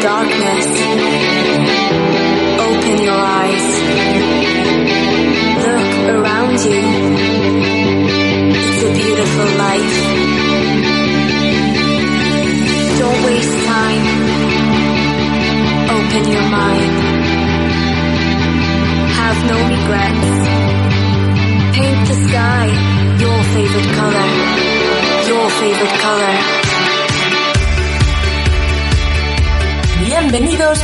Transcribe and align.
surrounded 0.00 0.37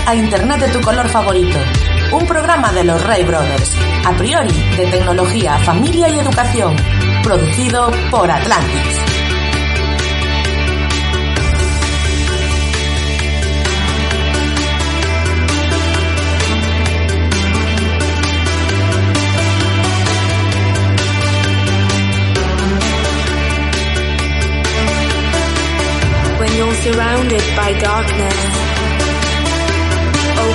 a 0.06 0.14
Internet 0.14 0.60
de 0.60 0.68
tu 0.68 0.80
color 0.80 1.08
favorito, 1.08 1.58
un 2.12 2.26
programa 2.26 2.72
de 2.72 2.84
los 2.84 3.02
Ray 3.04 3.24
Brothers, 3.24 3.70
a 4.04 4.12
priori 4.16 4.52
de 4.76 4.86
tecnología, 4.86 5.58
familia 5.58 6.08
y 6.08 6.18
educación, 6.18 6.76
producido 7.22 7.90
por 8.10 8.30
Atlantis. 8.30 9.00
When 26.38 26.56
you're 26.56 26.74
surrounded 26.74 27.42
by 27.56 27.72
darkness, 27.80 28.63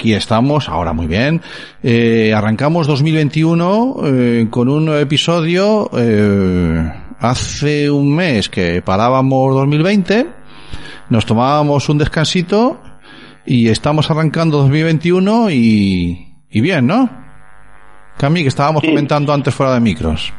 Aquí 0.00 0.14
estamos, 0.14 0.66
ahora 0.70 0.94
muy 0.94 1.06
bien. 1.06 1.42
Eh, 1.82 2.32
arrancamos 2.34 2.86
2021 2.86 3.96
eh, 4.06 4.46
con 4.48 4.70
un 4.70 4.88
episodio. 4.98 5.90
Eh, 5.94 6.90
hace 7.18 7.90
un 7.90 8.16
mes 8.16 8.48
que 8.48 8.80
parábamos 8.80 9.54
2020, 9.56 10.26
nos 11.10 11.26
tomábamos 11.26 11.86
un 11.90 11.98
descansito 11.98 12.80
y 13.44 13.68
estamos 13.68 14.10
arrancando 14.10 14.56
2021 14.62 15.50
y, 15.50 16.32
y 16.50 16.60
bien, 16.62 16.86
¿no? 16.86 17.10
Cami, 18.16 18.40
que 18.40 18.48
estábamos 18.48 18.82
comentando 18.82 19.34
antes 19.34 19.54
fuera 19.54 19.74
de 19.74 19.80
micros. 19.80 20.32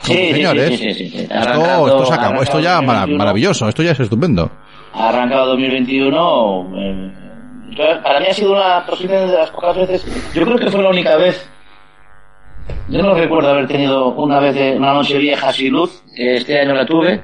Sí, 0.00 0.14
sí, 0.14 0.32
señores. 0.32 0.80
Esto, 0.80 2.06
se 2.06 2.14
acabó, 2.14 2.42
esto 2.42 2.58
ya 2.58 2.80
mara- 2.80 3.00
2021, 3.00 3.18
maravilloso, 3.18 3.68
esto 3.68 3.82
ya 3.82 3.90
es 3.90 4.00
estupendo. 4.00 4.50
Ha 4.94 5.10
arrancado 5.10 5.48
2021. 5.48 7.21
Eh, 7.72 7.94
yo- 7.96 8.02
para 8.02 8.20
mí 8.20 8.26
ha 8.30 8.34
sido 8.34 8.52
una 8.52 8.80
de 8.82 9.26
las 9.38 9.50
pocas 9.50 9.76
veces. 9.76 10.32
Yo 10.34 10.44
creo 10.44 10.58
que 10.58 10.70
fue 10.70 10.82
la 10.82 10.90
única 10.90 11.16
vez. 11.16 11.48
Yo 12.88 13.02
no 13.02 13.14
recuerdo 13.14 13.50
haber 13.50 13.66
tenido 13.66 14.08
una 14.14 14.38
vez 14.38 14.54
de- 14.54 14.76
una 14.76 14.94
noche 14.94 15.18
vieja 15.18 15.52
sin 15.52 15.72
luz. 15.72 16.02
que 16.14 16.36
Este 16.36 16.60
año 16.60 16.74
la 16.74 16.86
tuve. 16.86 17.20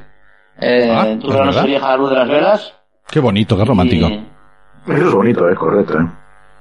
Eh, 0.60 0.90
Ah, 0.92 1.04
tuve 1.20 1.32
¿es 1.32 1.38
la 1.38 1.44
noche 1.44 1.56
verdad? 1.56 1.64
vieja 1.66 1.86
a 1.86 1.90
la 1.90 1.96
luz 1.96 2.10
de 2.10 2.16
las 2.16 2.28
velas. 2.28 2.74
Qué 3.10 3.20
bonito, 3.20 3.56
qué 3.56 3.64
romántico. 3.64 4.08
y, 4.08 4.26
Eso 4.92 5.08
es 5.08 5.14
bonito, 5.14 5.48
es 5.48 5.56
correcto, 5.58 5.98
¿eh? 5.98 6.06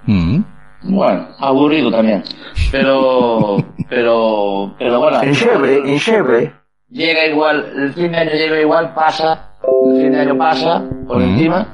Mm. 0.06 0.44
bueno, 0.84 1.28
aburrido 1.40 1.90
también. 1.92 2.24
Pero, 2.72 3.58
pero, 3.90 4.76
pero 4.78 5.00
bueno. 5.00 5.22
En 5.24 5.34
Chevre, 5.34 5.78
en 5.78 6.00
Chevre. 6.00 6.54
llega 6.90 7.26
igual, 7.26 7.66
el 7.76 7.94
fin 7.94 8.12
de 8.12 8.18
año 8.18 8.32
llega 8.32 8.62
igual, 8.62 8.94
pasa, 8.94 9.52
el 9.86 10.02
fin 10.02 10.12
de 10.12 10.20
año 10.22 10.38
pasa 10.38 10.84
por 11.08 11.18
Mm. 11.18 11.22
encima 11.24 11.68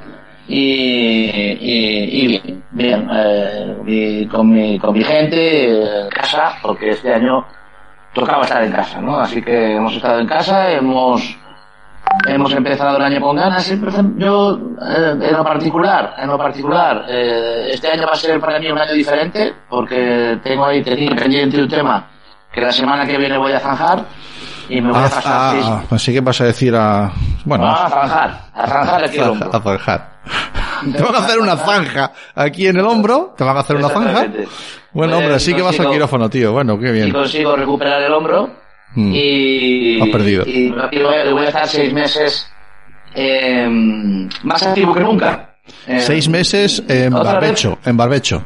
y, 0.47 1.25
y, 1.25 2.27
bien, 2.27 2.63
bien, 2.71 3.09
eh, 3.13 4.27
con, 4.29 4.49
mi, 4.49 4.77
con 4.77 4.93
mi 4.93 5.03
gente 5.03 5.71
eh, 5.71 6.01
en 6.03 6.09
casa, 6.09 6.55
porque 6.61 6.91
este 6.91 7.13
año 7.13 7.45
tocaba 8.13 8.43
estar 8.43 8.63
en 8.63 8.71
casa, 8.71 9.01
¿no? 9.01 9.17
Así 9.17 9.41
que 9.41 9.75
hemos 9.75 9.95
estado 9.95 10.19
en 10.19 10.27
casa, 10.27 10.71
hemos 10.71 11.37
hemos 12.27 12.53
empezado 12.53 12.97
el 12.97 13.03
año 13.03 13.21
con 13.21 13.35
ganas. 13.35 13.73
Yo, 14.17 14.59
eh, 14.81 15.17
en 15.21 15.33
lo 15.33 15.43
particular, 15.43 16.15
en 16.17 16.27
lo 16.27 16.37
particular, 16.37 17.05
eh, 17.09 17.69
este 17.71 17.89
año 17.89 18.05
va 18.05 18.13
a 18.13 18.17
ser 18.17 18.39
para 18.39 18.59
mí 18.59 18.69
un 18.69 18.77
año 18.77 18.93
diferente, 18.93 19.53
porque 19.69 20.39
tengo 20.43 20.65
ahí 20.65 20.83
tenía 20.83 21.15
pendiente 21.15 21.61
un 21.61 21.67
tema 21.67 22.07
que 22.51 22.61
la 22.61 22.71
semana 22.71 23.05
que 23.05 23.17
viene 23.17 23.37
voy 23.37 23.51
a 23.53 23.59
zanjar 23.59 24.05
y 24.69 24.81
me 24.81 24.91
voy 24.91 24.97
a 25.01 25.05
Ah, 25.05 25.09
pasar 25.09 25.51
seis- 25.53 25.65
ah, 25.67 25.83
así 25.91 26.13
que 26.13 26.21
vas 26.21 26.41
a 26.41 26.45
decir 26.45 26.75
a... 26.75 27.11
Bueno, 27.45 27.65
Ah, 27.67 27.85
a 27.85 27.89
zanjar, 27.89 28.41
a 28.53 28.67
zanjar 28.67 29.03
aquí 29.03 29.17
el 29.17 29.23
hombro. 29.29 29.49
a 29.55 29.61
zanjar. 29.61 30.13
Te 30.95 31.01
van 31.03 31.15
a 31.15 31.17
hacer 31.19 31.39
una 31.39 31.55
zanja 31.57 32.11
aquí 32.35 32.67
en 32.67 32.77
el 32.77 32.85
hombro, 32.85 33.33
te 33.37 33.43
van 33.43 33.55
a 33.57 33.59
hacer 33.61 33.75
una 33.77 33.89
zanja. 33.89 34.25
Bueno, 34.91 35.13
hombre, 35.15 35.29
Pues 35.31 35.43
así 35.43 35.53
que 35.53 35.61
vas 35.61 35.79
al 35.79 35.89
quirófano, 35.89 36.29
tío. 36.29 36.51
Bueno, 36.53 36.77
qué 36.79 36.87
Si 36.87 36.93
bien. 36.93 37.11
consigo 37.11 37.55
recuperar 37.55 38.01
el 38.01 38.13
hombro 38.13 38.49
Mm. 38.95 39.11
y, 39.15 40.01
Has 40.01 40.09
perdido. 40.09 40.43
y, 40.45 40.67
y 40.91 41.01
voy, 41.01 41.15
a- 41.15 41.45
a 41.45 41.47
estar 41.47 41.67
seis 41.67 41.91
meses 41.93 42.47
eh, 43.15 43.67
más 44.43 44.61
activo 44.63 44.93
que 44.93 44.99
nunca. 44.99 45.55
Eh, 45.87 45.99
Seis 45.99 46.27
meses 46.29 46.83
en 46.87 47.11
barbecho, 47.13 47.77
en 47.85 47.95
barbecho. 47.97 48.43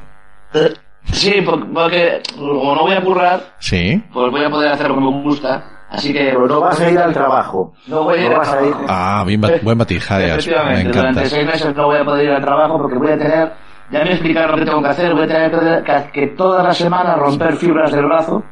eh, 0.54 0.74
sí, 1.12 1.42
por- 1.42 1.68
porque 1.74 2.22
como 2.38 2.76
no 2.76 2.82
voy 2.82 2.94
a 2.94 3.02
currar, 3.04 3.56
Sí. 3.60 4.02
pues 4.14 4.32
voy 4.32 4.44
a 4.46 4.50
poder 4.50 4.72
hacer 4.72 4.88
lo 4.90 4.96
que 4.96 5.02
me 5.02 5.22
gusta. 5.24 5.66
Así 5.90 6.12
que 6.12 6.34
no 6.34 6.60
vas 6.60 6.80
a 6.82 6.90
ir 6.92 7.00
al 7.00 7.14
trabajo. 7.14 7.74
no 7.88 8.04
voy 8.04 8.20
a 8.20 8.22
ir 8.24 8.30
no 8.30 8.34
al 8.34 8.38
vas 8.40 8.54
a 8.54 8.66
ir. 8.66 8.74
Ah, 8.88 9.24
bien, 9.26 9.42
buen 9.62 9.78
matiz, 9.78 10.04
Efectivamente, 10.12 10.82
encanta. 10.82 11.00
durante 11.00 11.26
seis 11.30 11.46
meses 11.46 11.76
no 11.76 11.86
voy 11.86 11.98
a 11.98 12.04
poder 12.06 12.26
ir 12.26 12.32
al 12.32 12.42
trabajo 12.42 12.78
porque 12.78 12.98
voy 12.98 13.12
a 13.12 13.18
tener, 13.18 13.54
ya 13.92 14.04
me 14.04 14.12
explicaron 14.12 14.52
lo 14.52 14.58
que 14.58 14.66
tengo 14.66 14.82
que 14.84 14.90
hacer, 14.90 15.14
voy 15.14 15.24
a 15.24 15.28
tener 15.28 15.84
que, 15.84 16.12
que 16.12 16.28
todas 16.36 16.64
las 16.66 16.78
semanas 16.78 17.18
romper 17.18 17.56
fibras 17.56 17.92
del 17.92 18.06
brazo. 18.06 18.44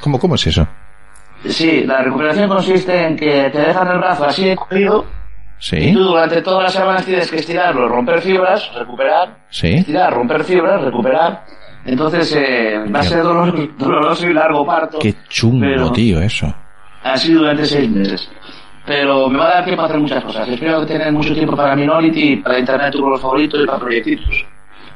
¿Cómo, 0.00 0.18
cómo 0.18 0.36
es 0.36 0.46
eso? 0.46 0.66
Sí, 1.44 1.84
la 1.84 2.02
recuperación 2.02 2.48
consiste 2.48 3.06
en 3.06 3.16
que 3.16 3.50
te 3.50 3.58
dejan 3.58 3.88
el 3.88 3.98
brazo 3.98 4.24
así 4.24 4.54
cogido 4.54 5.04
y 5.04 5.16
Sí, 5.58 5.92
tú 5.94 6.00
durante 6.04 6.42
todas 6.42 6.64
las 6.64 6.72
semanas 6.74 7.04
tienes 7.04 7.30
que 7.30 7.36
estirarlo, 7.38 7.88
romper 7.88 8.20
fibras, 8.20 8.70
recuperar, 8.74 9.38
sí. 9.48 9.74
estirar, 9.74 10.12
romper 10.12 10.44
fibras, 10.44 10.82
recuperar. 10.82 11.44
Entonces 11.84 12.34
eh, 12.36 12.84
va 12.94 13.00
a 13.00 13.02
ser 13.02 13.22
doloroso, 13.22 13.66
doloroso 13.78 14.26
y 14.26 14.34
largo 14.34 14.66
parto. 14.66 14.98
Qué 14.98 15.14
chungo, 15.28 15.60
pero 15.60 15.92
tío, 15.92 16.20
eso. 16.20 16.52
Así 17.12 17.32
durante 17.32 17.64
seis 17.66 17.88
meses. 17.90 18.30
Pero 18.86 19.28
me 19.28 19.38
va 19.38 19.46
a 19.46 19.54
dar 19.54 19.64
tiempo 19.64 19.82
a 19.82 19.86
hacer 19.86 19.98
muchas 19.98 20.22
cosas. 20.24 20.48
Espero 20.48 20.86
tener 20.86 21.12
mucho 21.12 21.34
tiempo 21.34 21.56
para 21.56 21.74
Minolity, 21.74 22.36
para 22.36 22.58
Internet 22.58 22.92
tu 22.92 23.00
color 23.00 23.18
favorito 23.20 23.60
y 23.62 23.66
para 23.66 23.78
proyectitos. 23.78 24.44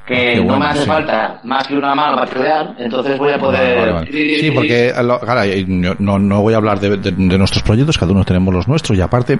Que 0.07 0.15
Qué 0.15 0.37
no 0.37 0.43
bueno, 0.45 0.59
me 0.61 0.67
hace 0.67 0.81
sí. 0.83 0.87
falta 0.89 1.41
más 1.45 1.69
que 1.69 1.77
una 1.77 1.95
mano 1.95 2.17
para 2.17 2.29
crear, 2.31 2.75
entonces 2.79 3.17
voy 3.19 3.33
a 3.33 3.39
poder... 3.39 3.79
Vale, 3.79 3.93
vale. 3.93 4.41
Sí, 4.41 4.51
porque 4.53 4.93
lo- 5.05 5.21
eh, 5.45 5.65
no, 5.69 6.19
no- 6.19 6.41
voy 6.41 6.55
a 6.55 6.57
hablar 6.57 6.81
de, 6.81 6.97
de- 6.97 7.12
de 7.12 7.39
nuestros 7.39 7.62
proyectos, 7.62 7.97
cada 7.99 8.11
uno 8.12 8.25
tenemos 8.25 8.53
los 8.53 8.67
nuestros 8.67 8.99
y 8.99 9.01
aparte 9.03 9.35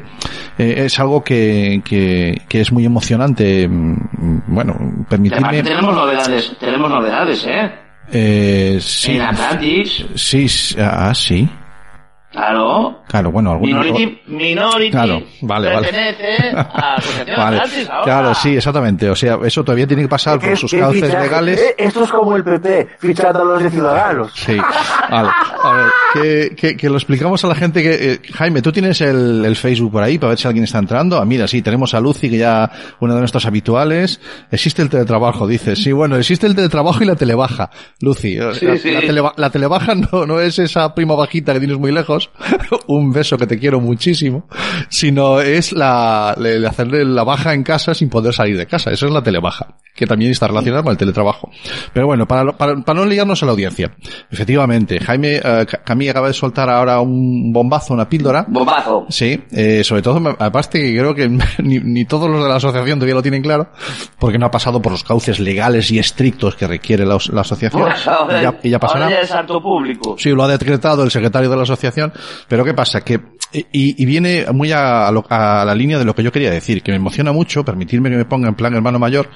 eh, 0.59 0.75
es 0.85 1.01
algo 1.01 1.25
que, 1.25 1.83
que, 1.85 2.43
que 2.49 2.61
es 2.61 2.71
muy 2.71 2.85
emocionante, 2.85 3.67
mm, 3.67 4.43
bueno, 4.47 4.75
permitirme... 5.09 5.63
tenemos 5.63 5.93
novedades, 5.95 6.57
tenemos 6.61 6.89
novedades, 6.91 7.47
¿eh? 7.49 7.73
Eh, 8.13 8.79
sí, 8.81 9.13
En 9.17 9.23
Atlantis, 9.23 10.05
sí, 10.15 10.47
ah, 10.79 11.13
sí. 11.15 11.49
Claro. 12.33 13.00
Claro, 13.11 13.33
bueno, 13.33 13.51
algún... 13.51 13.69
Minority, 13.71 14.21
Minority 14.29 14.91
Claro, 14.93 15.23
vale, 15.41 15.67
vale. 15.75 15.89
pertenece 15.89 16.57
a 16.57 16.95
Asociación 16.95 17.37
Vale. 17.37 17.57
Atlantis 17.57 17.89
ahora. 17.89 18.05
Claro, 18.05 18.35
sí, 18.37 18.57
exactamente. 18.57 19.11
O 19.11 19.17
sea, 19.17 19.37
eso 19.45 19.65
todavía 19.65 19.87
tiene 19.89 20.05
que 20.05 20.09
pasar 20.09 20.39
por 20.39 20.57
sus 20.57 20.73
cauces 20.73 21.03
fichaje? 21.07 21.23
legales. 21.25 21.61
Eh, 21.61 21.75
Esto 21.77 22.05
es 22.05 22.11
como 22.13 22.37
el 22.37 22.45
PP, 22.45 22.89
fichando 23.01 23.41
a 23.43 23.45
los 23.45 23.63
de 23.65 23.71
Ciudadanos. 23.71 24.33
Sí, 24.37 24.57
vale. 25.11 25.29
A 25.63 25.73
ver, 25.73 25.87
que, 26.15 26.55
que, 26.55 26.77
que 26.77 26.89
lo 26.89 26.97
explicamos 26.99 27.45
a 27.45 27.49
la 27.49 27.57
gente 27.57 27.83
que... 27.83 28.13
eh, 28.13 28.21
Jaime, 28.33 28.63
¿tú 28.63 28.71
tienes 28.71 29.01
el, 29.01 29.45
el 29.45 29.57
Facebook 29.57 29.91
por 29.91 30.05
ahí 30.05 30.17
para 30.17 30.29
ver 30.31 30.39
si 30.39 30.47
alguien 30.47 30.63
está 30.65 30.79
entrando? 30.79 31.19
Ah, 31.19 31.25
mira, 31.25 31.49
sí, 31.49 31.63
tenemos 31.63 31.93
a 31.95 32.01
Lucy, 32.01 32.31
que 32.31 32.39
ya 32.39 32.71
una 33.01 33.15
de 33.15 33.19
nuestros 33.21 33.45
habituales. 33.45 34.21
Existe 34.53 34.83
el 34.83 34.89
teletrabajo, 34.89 35.49
dice. 35.49 35.75
Sí, 35.75 35.91
bueno, 35.91 36.17
existe 36.17 36.47
el 36.47 36.55
teletrabajo 36.55 37.03
y 37.03 37.07
la 37.07 37.17
telebaja. 37.17 37.71
Lucy, 38.01 38.39
eh, 38.39 38.55
Sí, 38.55 38.67
la, 38.67 38.77
sí. 38.79 38.91
la 38.93 39.01
teleba- 39.01 39.35
la 39.37 39.51
telebaja 39.51 39.95
no, 39.97 40.27
no 40.27 40.41
es 40.41 40.61
esa 40.61 40.95
prima 40.95 41.17
bajita 41.17 41.53
que 41.55 41.59
tienes 41.59 41.77
muy 41.79 41.91
lejos. 41.91 42.31
Un 43.01 43.13
beso 43.13 43.37
que 43.39 43.47
te 43.47 43.59
quiero 43.59 43.81
muchísimo. 43.81 44.47
Sino 44.89 45.41
es 45.41 45.73
la, 45.73 46.35
le 46.39 46.67
hacerle 46.67 47.05
la 47.05 47.25
baja 47.25 47.55
en 47.55 47.63
casa 47.63 47.95
sin 47.95 48.09
poder 48.09 48.33
salir 48.35 48.57
de 48.57 48.67
casa. 48.67 48.91
Eso 48.91 49.07
es 49.07 49.13
la 49.13 49.23
telebaja. 49.23 49.77
Que 49.95 50.07
también 50.07 50.31
está 50.31 50.47
relacionada 50.49 50.83
con 50.83 50.93
el 50.93 50.97
teletrabajo. 50.99 51.51
Pero 51.93 52.07
bueno, 52.07 52.27
para, 52.27 52.53
para, 52.57 52.77
para 52.81 52.99
no 53.01 53.05
liarnos 53.07 53.43
a 53.43 53.47
la 53.47 53.53
audiencia. 53.53 53.93
Efectivamente, 54.31 54.99
Jaime, 55.01 55.41
Ca- 55.41 55.65
Camille 55.85 56.11
acaba 56.11 56.29
de 56.29 56.35
soltar 56.35 56.71
ahora 56.71 57.01
un 57.01 57.53
bombazo, 57.53 57.93
una 57.95 58.09
píldora. 58.09 58.45
Bombazo. 58.49 59.07
Sí, 59.11 59.43
eh, 59.53 59.83
sobre 59.85 60.03
todo, 60.03 60.37
aparte 60.39 60.81
que 60.81 60.97
creo 60.99 61.15
que 61.15 61.29
ni, 61.63 61.79
ni 61.81 62.05
todos 62.05 62.31
los 62.31 62.43
de 62.43 62.49
la 62.49 62.57
asociación 62.57 62.99
todavía 62.99 63.15
lo 63.15 63.23
tienen 63.23 63.43
claro, 63.43 63.71
porque 64.19 64.39
no 64.39 64.47
ha 64.47 64.51
pasado 64.51 64.81
por 64.81 64.93
los 64.93 65.05
cauces 65.05 65.39
legales 65.41 65.91
y 65.91 65.99
estrictos 65.99 66.55
que 66.57 66.67
requiere 66.67 67.05
la, 67.05 67.19
la 67.33 67.41
asociación. 67.43 67.83
Pues 67.83 68.07
ahora, 68.09 68.39
y, 68.39 68.43
ya, 68.43 68.59
y 68.63 68.71
ya 68.71 68.79
pasará. 68.79 69.05
ahora 69.07 69.17
ya 69.17 69.23
es 69.23 69.31
harto 69.33 69.61
público. 69.63 70.17
Sí, 70.19 70.31
lo 70.31 70.43
ha 70.45 70.49
decretado 70.49 71.03
el 71.05 71.11
secretario 71.11 71.51
de 71.51 71.57
la 71.57 71.63
asociación, 71.65 72.13
pero 72.49 72.65
¿qué 72.65 72.73
pasa? 72.75 72.90
Que, 73.01 73.21
y, 73.53 74.01
y 74.03 74.05
viene 74.07 74.47
muy 74.53 74.73
a, 74.73 75.07
a 75.09 75.13
lo- 75.13 75.25
a 75.29 75.65
la 75.65 75.75
línea 75.75 75.99
de 75.99 76.05
lo 76.05 76.15
que 76.15 76.23
yo 76.23 76.33
quería 76.33 76.51
decir, 76.51 76.83
que 76.83 76.93
me 76.93 76.97
emociona 76.97 77.33
mucho, 77.33 77.65
permitirme 77.65 78.11
que 78.11 78.17
me 78.17 78.25
ponga 78.25 78.49
en 78.49 78.55
plan 78.55 78.75
hermano 78.75 78.99
mayor, 78.99 79.29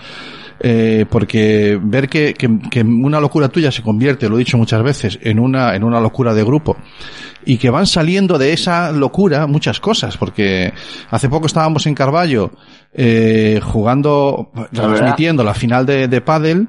eh, 0.61 1.05
porque 1.11 1.79
ver 1.83 2.09
que, 2.09 2.33
que, 2.35 2.49
que 2.71 2.83
una 2.83 3.19
locura 3.21 3.49
tuya 3.49 3.73
se 3.73 3.83
convierte, 3.83 4.29
lo 4.29 4.37
he 4.37 4.39
dicho 4.41 4.57
muchas 4.57 4.83
veces, 4.83 5.19
en 5.23 5.39
una, 5.41 5.75
en 5.75 5.83
una 5.85 6.01
locura 6.01 6.33
de 6.33 6.45
grupo, 6.45 6.77
y 7.45 7.59
que 7.59 7.71
van 7.71 7.87
saliendo 7.89 8.39
de 8.39 8.53
esa 8.53 8.93
locura 8.93 9.47
muchas 9.49 9.81
cosas, 9.81 10.17
porque 10.17 10.73
hace 11.11 11.29
poco 11.29 11.47
estábamos 11.47 11.87
en 11.87 11.95
Carballo, 11.95 12.53
eh, 12.93 13.61
jugando, 13.63 14.51
transmitiendo 14.73 15.43
la 15.43 15.55
final 15.55 15.87
de, 15.87 16.07
de 16.09 16.21
pádel, 16.21 16.69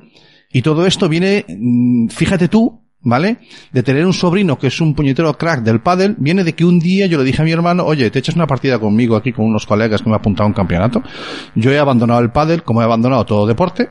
y 0.52 0.62
todo 0.64 0.88
esto 0.88 1.08
viene, 1.08 1.46
mm, 1.48 2.08
fíjate 2.08 2.48
tú, 2.48 2.81
¿vale? 3.06 3.38
De 3.72 3.81
tener 3.84 4.06
un 4.06 4.12
sobrino 4.13 4.60
que 4.60 4.68
es 4.68 4.81
un 4.81 4.94
puñetero 4.94 5.38
crack 5.38 5.62
del 5.62 5.80
pádel, 5.80 6.16
viene 6.19 6.44
de 6.44 6.54
que 6.54 6.66
un 6.66 6.80
día 6.80 7.06
yo 7.06 7.18
le 7.18 7.24
dije 7.24 7.42
a 7.42 7.46
mi 7.46 7.52
hermano, 7.52 7.86
oye, 7.86 8.12
te 8.12 8.19
echas 8.19 8.36
una 8.36 8.48
partida 8.48 8.78
conmigo 8.80 9.16
aquí 9.16 9.31
con 9.31 9.46
unos 9.46 9.66
colegas 9.66 10.02
que 10.02 10.10
me 10.10 10.16
ha 10.16 10.18
apuntado 10.18 10.44
a 10.44 10.48
un 10.48 10.54
campeonato. 10.54 11.02
Yo 11.56 11.72
he 11.72 11.80
abandonado 11.80 12.19
el 12.19 12.31
pádel, 12.31 12.63
como 12.63 12.81
he 12.81 12.84
abandonado 12.84 13.25
todo 13.25 13.48
deporte. 13.48 13.88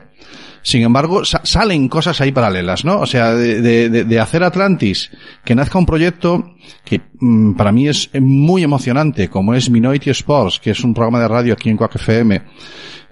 Sin 0.61 0.81
embargo, 0.81 1.23
sa- 1.25 1.41
salen 1.43 1.87
cosas 1.87 2.19
ahí 2.21 2.31
paralelas, 2.31 2.85
¿no? 2.85 2.99
O 2.99 3.05
sea, 3.05 3.35
de, 3.35 3.61
de- 3.61 3.87
de- 3.89 4.03
de 4.03 4.19
hacer 4.19 4.43
Atlantis, 4.43 5.11
que 5.43 5.53
nazca 5.53 5.77
un 5.77 5.85
proyecto 5.85 6.55
que 6.83 7.01
mm, 7.19 7.53
para 7.53 7.71
mí 7.71 7.87
es 7.87 8.09
muy 8.19 8.63
emocionante, 8.63 9.29
como 9.29 9.53
es 9.53 9.69
Minority 9.69 10.09
Sports, 10.09 10.59
que 10.59 10.71
es 10.71 10.83
un 10.83 10.95
programa 10.95 11.19
de 11.19 11.27
radio 11.27 11.53
aquí 11.53 11.69
en 11.69 11.77
Quack 11.77 11.95
FM, 11.97 12.41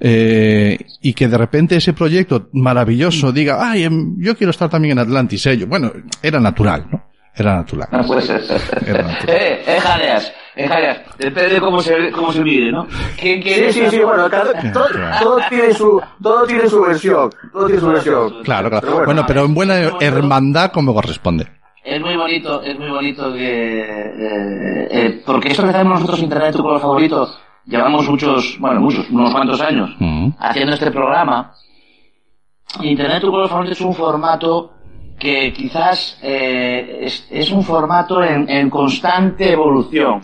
eh, 0.05 0.77
y 1.01 1.13
que 1.13 1.29
de 1.29 1.38
repente 1.38 1.77
ese 1.77 1.94
proyecto 1.94 2.50
maravilloso 2.51 3.31
diga, 3.31 3.57
ay, 3.59 3.83
em, 3.83 4.15
yo 4.19 4.35
quiero 4.35 4.51
estar 4.51 4.69
también 4.69 4.91
en 4.91 5.00
Atlantis, 5.00 5.45
eh. 5.45 5.57
Yo, 5.57 5.65
bueno, 5.67 5.91
era 6.21 6.41
natural, 6.41 6.85
¿no? 6.91 7.05
Era 7.35 7.55
natural. 7.55 7.88
No 7.91 8.03
puede 8.05 8.21
ser. 8.21 8.41
Era 8.85 9.01
natural. 9.03 9.29
eh, 9.35 9.63
eh, 9.65 9.79
jadeas, 9.79 10.31
eh, 10.55 10.67
jadeas. 10.67 11.00
Depende 11.17 11.53
de 11.55 11.59
cómo 11.61 11.79
se, 11.79 12.11
cómo 12.11 12.31
se 12.33 12.41
mide, 12.44 12.69
¿no? 12.71 12.85
¿Quién 13.19 13.38
Sí, 13.41 13.44
quiere 13.44 13.73
sí, 13.73 13.81
sí, 13.89 14.00
bueno, 14.00 14.29
cada- 14.29 14.53
todo, 14.71 14.85
todo 15.21 15.38
tiene 15.50 15.73
su, 15.73 16.01
todo 16.21 16.45
tiene 16.45 16.67
su 16.69 16.81
versión, 16.81 17.29
todo 17.53 17.65
tiene 17.67 17.81
su 17.81 17.88
versión. 17.88 18.44
Claro, 18.44 18.69
claro. 18.69 18.81
Pero 18.81 18.94
bueno, 18.97 19.05
Bueno, 19.05 19.23
pero 19.25 19.45
en 19.45 19.53
buena 19.55 19.75
hermandad 20.01 20.71
como 20.71 20.94
corresponde. 20.94 21.47
Es 21.85 22.00
muy 22.01 22.15
bonito, 22.15 22.61
es 22.61 22.77
muy 22.77 22.89
bonito 22.89 23.33
que... 23.33 23.79
eh, 23.81 24.88
eh, 24.91 25.21
porque 25.25 25.50
esto 25.50 25.63
que 25.63 25.69
hacemos 25.69 25.95
nosotros, 26.01 26.19
Internet, 26.21 26.55
tu 26.55 26.61
color 26.61 26.79
favorito, 26.81 27.27
llevamos 27.65 28.10
muchos, 28.10 28.57
bueno, 28.60 28.81
muchos, 28.81 29.10
unos 29.10 29.31
cuantos 29.31 29.60
años 29.62 29.89
haciendo 30.39 30.74
este 30.74 30.92
programa. 30.92 31.54
Internet, 32.81 33.21
tu 33.21 33.30
color 33.31 33.48
favorito 33.50 33.74
es 33.74 33.81
un 33.81 33.94
formato 33.94 34.71
que 35.19 35.54
quizás 35.54 36.18
eh, 36.24 37.00
es, 37.01 37.27
es 37.30 37.51
un 37.51 37.63
formato 37.63 38.21
en, 38.24 38.50
en 38.50 38.69
constante 38.69 39.51
evolución. 39.51 40.21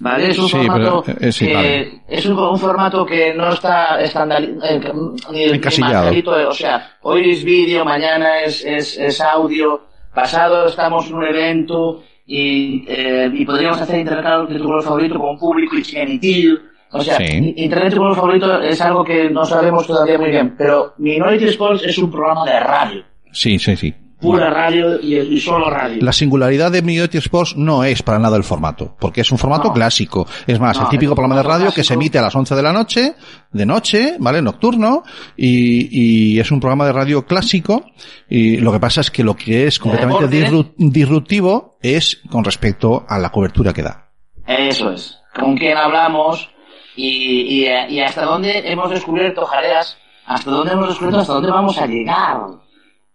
¿Vale? 0.00 0.30
Es 0.30 0.38
un 0.38 0.48
Sí, 0.48 0.56
formato 0.58 1.02
pero, 1.04 1.18
eh, 1.20 1.32
sí, 1.32 1.46
que 1.48 1.54
vale. 1.54 2.02
es 2.06 2.24
un, 2.26 2.38
un 2.38 2.56
formato 2.58 3.04
que 3.04 3.34
no 3.34 3.48
está 3.48 4.00
estandalizado, 4.00 5.16
ni, 5.32 5.38
ni 5.38 5.44
Encasillado. 5.54 6.12
o 6.48 6.52
sea, 6.52 6.92
hoy 7.02 7.30
es 7.32 7.42
vídeo, 7.42 7.84
mañana 7.84 8.38
es, 8.42 8.64
es, 8.64 8.96
es 8.96 9.20
audio, 9.20 9.80
pasado 10.14 10.66
estamos 10.66 11.08
en 11.08 11.14
un 11.16 11.24
evento 11.26 12.04
y, 12.24 12.84
eh, 12.86 13.28
y 13.34 13.44
podríamos 13.44 13.80
hacer 13.80 13.98
internet 13.98 14.48
de 14.48 14.58
tu 14.58 14.64
color 14.66 14.84
favorito 14.84 15.18
con 15.18 15.30
un 15.30 15.38
público 15.38 15.74
y 15.76 15.96
emitir. 15.96 16.62
O 16.92 17.00
sea, 17.02 17.16
Sí. 17.18 17.54
internet 17.56 17.94
color 17.96 18.16
favorito 18.16 18.60
es 18.62 18.80
algo 18.80 19.04
que 19.04 19.28
no 19.30 19.44
sabemos 19.44 19.86
todavía 19.86 20.18
muy 20.18 20.30
bien, 20.30 20.54
pero 20.56 20.94
Minority 20.98 21.44
Sports 21.46 21.82
es 21.84 21.98
un 21.98 22.10
programa 22.10 22.44
de 22.46 22.58
radio, 22.60 23.02
Sí, 23.32 23.58
sí, 23.58 23.76
sí. 23.76 23.94
pura 24.20 24.48
radio 24.50 24.98
y, 25.00 25.14
y 25.16 25.38
solo 25.40 25.68
radio. 25.70 25.98
La 26.02 26.12
singularidad 26.12 26.72
de 26.72 26.80
Minority 26.82 27.18
Sports 27.18 27.56
no 27.56 27.84
es 27.84 28.02
para 28.02 28.18
nada 28.18 28.36
el 28.36 28.42
formato, 28.42 28.96
porque 28.98 29.20
es 29.20 29.30
un 29.30 29.38
formato 29.38 29.68
No. 29.68 29.74
clásico. 29.74 30.26
Es 30.46 30.58
más, 30.58 30.76
No, 30.78 30.84
el 30.84 30.88
típico 30.88 31.14
programa 31.14 31.36
de 31.36 31.42
radio 31.46 31.70
que 31.72 31.84
se 31.84 31.94
emite 31.94 32.18
a 32.18 32.22
las 32.22 32.34
11 32.34 32.54
de 32.56 32.62
la 32.62 32.72
noche, 32.72 33.14
de 33.52 33.66
noche, 33.66 34.16
¿vale? 34.18 34.40
Nocturno, 34.42 35.02
y, 35.36 36.34
y 36.36 36.40
es 36.40 36.50
un 36.50 36.58
programa 36.58 36.86
de 36.86 36.92
radio 36.94 37.26
clásico, 37.26 37.84
y 38.28 38.56
lo 38.56 38.72
que 38.72 38.80
pasa 38.80 39.02
es 39.02 39.10
que 39.10 39.22
lo 39.22 39.36
que 39.36 39.66
es 39.66 39.78
completamente 39.78 40.26
disru- 40.28 40.72
disruptivo 40.78 41.76
es 41.82 42.16
con 42.30 42.44
respecto 42.44 43.04
a 43.08 43.18
la 43.18 43.30
cobertura 43.30 43.72
que 43.72 43.82
da. 43.82 44.08
Eso 44.46 44.90
es. 44.92 45.18
Con 45.38 45.56
quién 45.56 45.76
hablamos 45.76 46.50
y, 47.00 47.64
y, 47.64 47.94
y 47.94 48.00
hasta 48.00 48.24
dónde 48.24 48.62
hemos 48.70 48.90
descubierto, 48.90 49.44
Jareas, 49.46 49.96
hasta 50.26 50.50
dónde 50.50 50.72
hemos 50.72 50.88
descubierto, 50.88 51.20
hasta 51.20 51.32
dónde 51.34 51.50
vamos 51.50 51.78
a 51.78 51.86
llegar. 51.86 52.38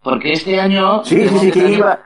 Porque 0.01 0.31
este 0.33 0.59
año... 0.59 1.03
Sí, 1.03 1.27
sí, 1.27 1.39
sí, 1.39 1.51
que 1.51 1.71
iba. 1.71 2.00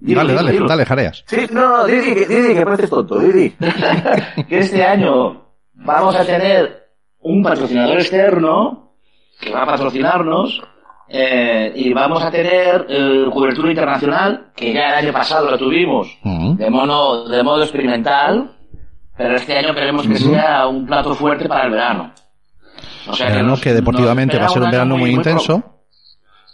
Dilo, 0.00 0.20
dale, 0.20 0.34
dale, 0.34 0.52
dilo. 0.52 0.66
dale, 0.68 0.84
jareas. 0.84 1.24
Sí, 1.26 1.46
no, 1.50 1.78
no, 1.78 1.84
Didi, 1.86 2.14
que- 2.14 2.26
Didi, 2.26 2.54
que 2.54 2.64
pareces 2.64 2.90
tonto, 2.90 3.18
Didi. 3.18 3.50
que 4.48 4.58
este 4.58 4.84
año 4.84 5.42
vamos 5.74 6.14
a 6.14 6.24
tener 6.24 6.88
un 7.20 7.42
patrocinador 7.42 7.98
externo 7.98 8.92
que 9.40 9.50
va 9.52 9.62
a 9.62 9.66
patrocinarnos 9.66 10.62
eh, 11.08 11.72
y 11.74 11.92
vamos 11.92 12.22
a 12.22 12.30
tener 12.30 12.86
eh, 12.88 13.26
cobertura 13.32 13.70
internacional 13.70 14.52
que 14.54 14.72
ya 14.72 14.88
el 14.90 15.04
año 15.06 15.12
pasado 15.12 15.50
la 15.50 15.58
tuvimos 15.58 16.16
de 16.22 16.70
mono 16.70 17.24
de 17.28 17.42
modo 17.42 17.62
experimental 17.62 18.56
pero 19.18 19.36
este 19.36 19.58
año 19.58 19.74
queremos 19.74 20.06
que 20.06 20.16
sea 20.16 20.66
un 20.66 20.86
plato 20.86 21.14
fuerte 21.14 21.46
para 21.48 21.64
el 21.66 21.72
verano 21.72 22.12
o 23.08 23.12
sea 23.14 23.28
Verano 23.28 23.48
nos- 23.48 23.60
que 23.60 23.74
deportivamente 23.74 24.38
va 24.38 24.46
a 24.46 24.48
ser 24.48 24.62
un 24.62 24.70
verano 24.70 24.96
muy, 24.96 25.10
intenso. 25.10 25.82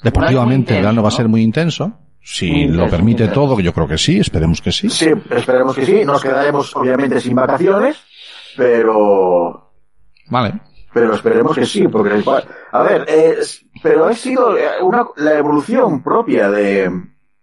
Deportivamente 0.02 0.72
muy 0.72 0.78
el 0.78 0.82
verano 0.84 1.02
va 1.02 1.08
a 1.08 1.12
ser 1.12 1.28
muy 1.28 1.42
intenso. 1.42 1.92
Si 2.22 2.50
Muy 2.50 2.68
lo 2.68 2.88
permite 2.88 3.28
todo, 3.28 3.54
que 3.56 3.62
yo 3.62 3.72
creo 3.74 3.86
que 3.86 3.98
sí, 3.98 4.18
esperemos 4.18 4.62
que 4.62 4.72
sí. 4.72 4.88
Sí, 4.88 5.10
esperemos 5.30 5.74
que 5.76 5.84
sí. 5.84 6.04
Nos 6.06 6.22
quedaremos, 6.22 6.74
obviamente, 6.74 7.20
sin 7.20 7.34
vacaciones, 7.34 7.96
pero, 8.56 9.72
Vale. 10.30 10.54
pero 10.92 11.14
esperemos 11.14 11.54
que 11.54 11.66
sí, 11.66 11.86
porque, 11.88 12.22
a 12.72 12.82
ver, 12.82 13.04
es- 13.08 13.64
pero 13.82 14.06
ha 14.06 14.14
sido 14.14 14.56
eh, 14.56 14.64
una, 14.82 15.04
la 15.16 15.34
evolución 15.38 16.02
propia 16.02 16.48
de, 16.50 16.90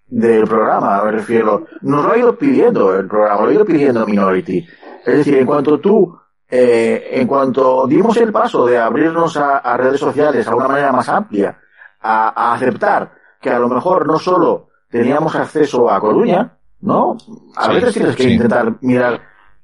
del 0.08 0.44
programa, 0.46 1.04
me 1.04 1.12
refiero. 1.12 1.66
Nos 1.82 2.04
lo 2.06 2.14
ha 2.14 2.18
ido 2.18 2.36
pidiendo 2.38 2.96
el 2.98 3.08
programa, 3.08 3.42
lo 3.44 3.50
ha 3.50 3.54
ido 3.54 3.66
pidiendo 3.66 4.06
Minority. 4.08 4.66
Es 5.06 5.18
decir, 5.18 5.38
en 5.38 5.46
cuanto 5.46 5.80
tú, 5.80 6.18
eh, 6.50 7.10
en 7.14 7.28
cuanto 7.28 7.88
dimos 7.88 8.16
el 8.18 8.32
paso 8.32 8.66
de 8.66 8.78
abrirnos 8.78 9.36
a, 9.38 9.58
a 9.60 9.78
redes 9.78 10.00
sociales 10.00 10.48
a 10.48 10.56
una 10.56 10.68
manera 10.68 10.92
más 10.92 11.08
amplia, 11.10 11.58
a, 12.02 12.30
a 12.36 12.54
aceptar 12.54 13.12
que 13.40 13.50
a 13.50 13.60
lo 13.60 13.68
mejor 13.70 14.06
no 14.08 14.20
solo 14.20 14.68
teníamos 14.90 15.36
acceso 15.36 15.90
a 15.90 16.00
Coruña, 16.00 16.58
¿no? 16.82 17.16
A 17.56 17.66
Sí, 17.68 17.74
veces 17.74 17.94
tienes 17.94 18.16
que 18.16 18.24
sí. 18.24 18.34
intentar 18.34 18.74
mirar, 18.82 19.22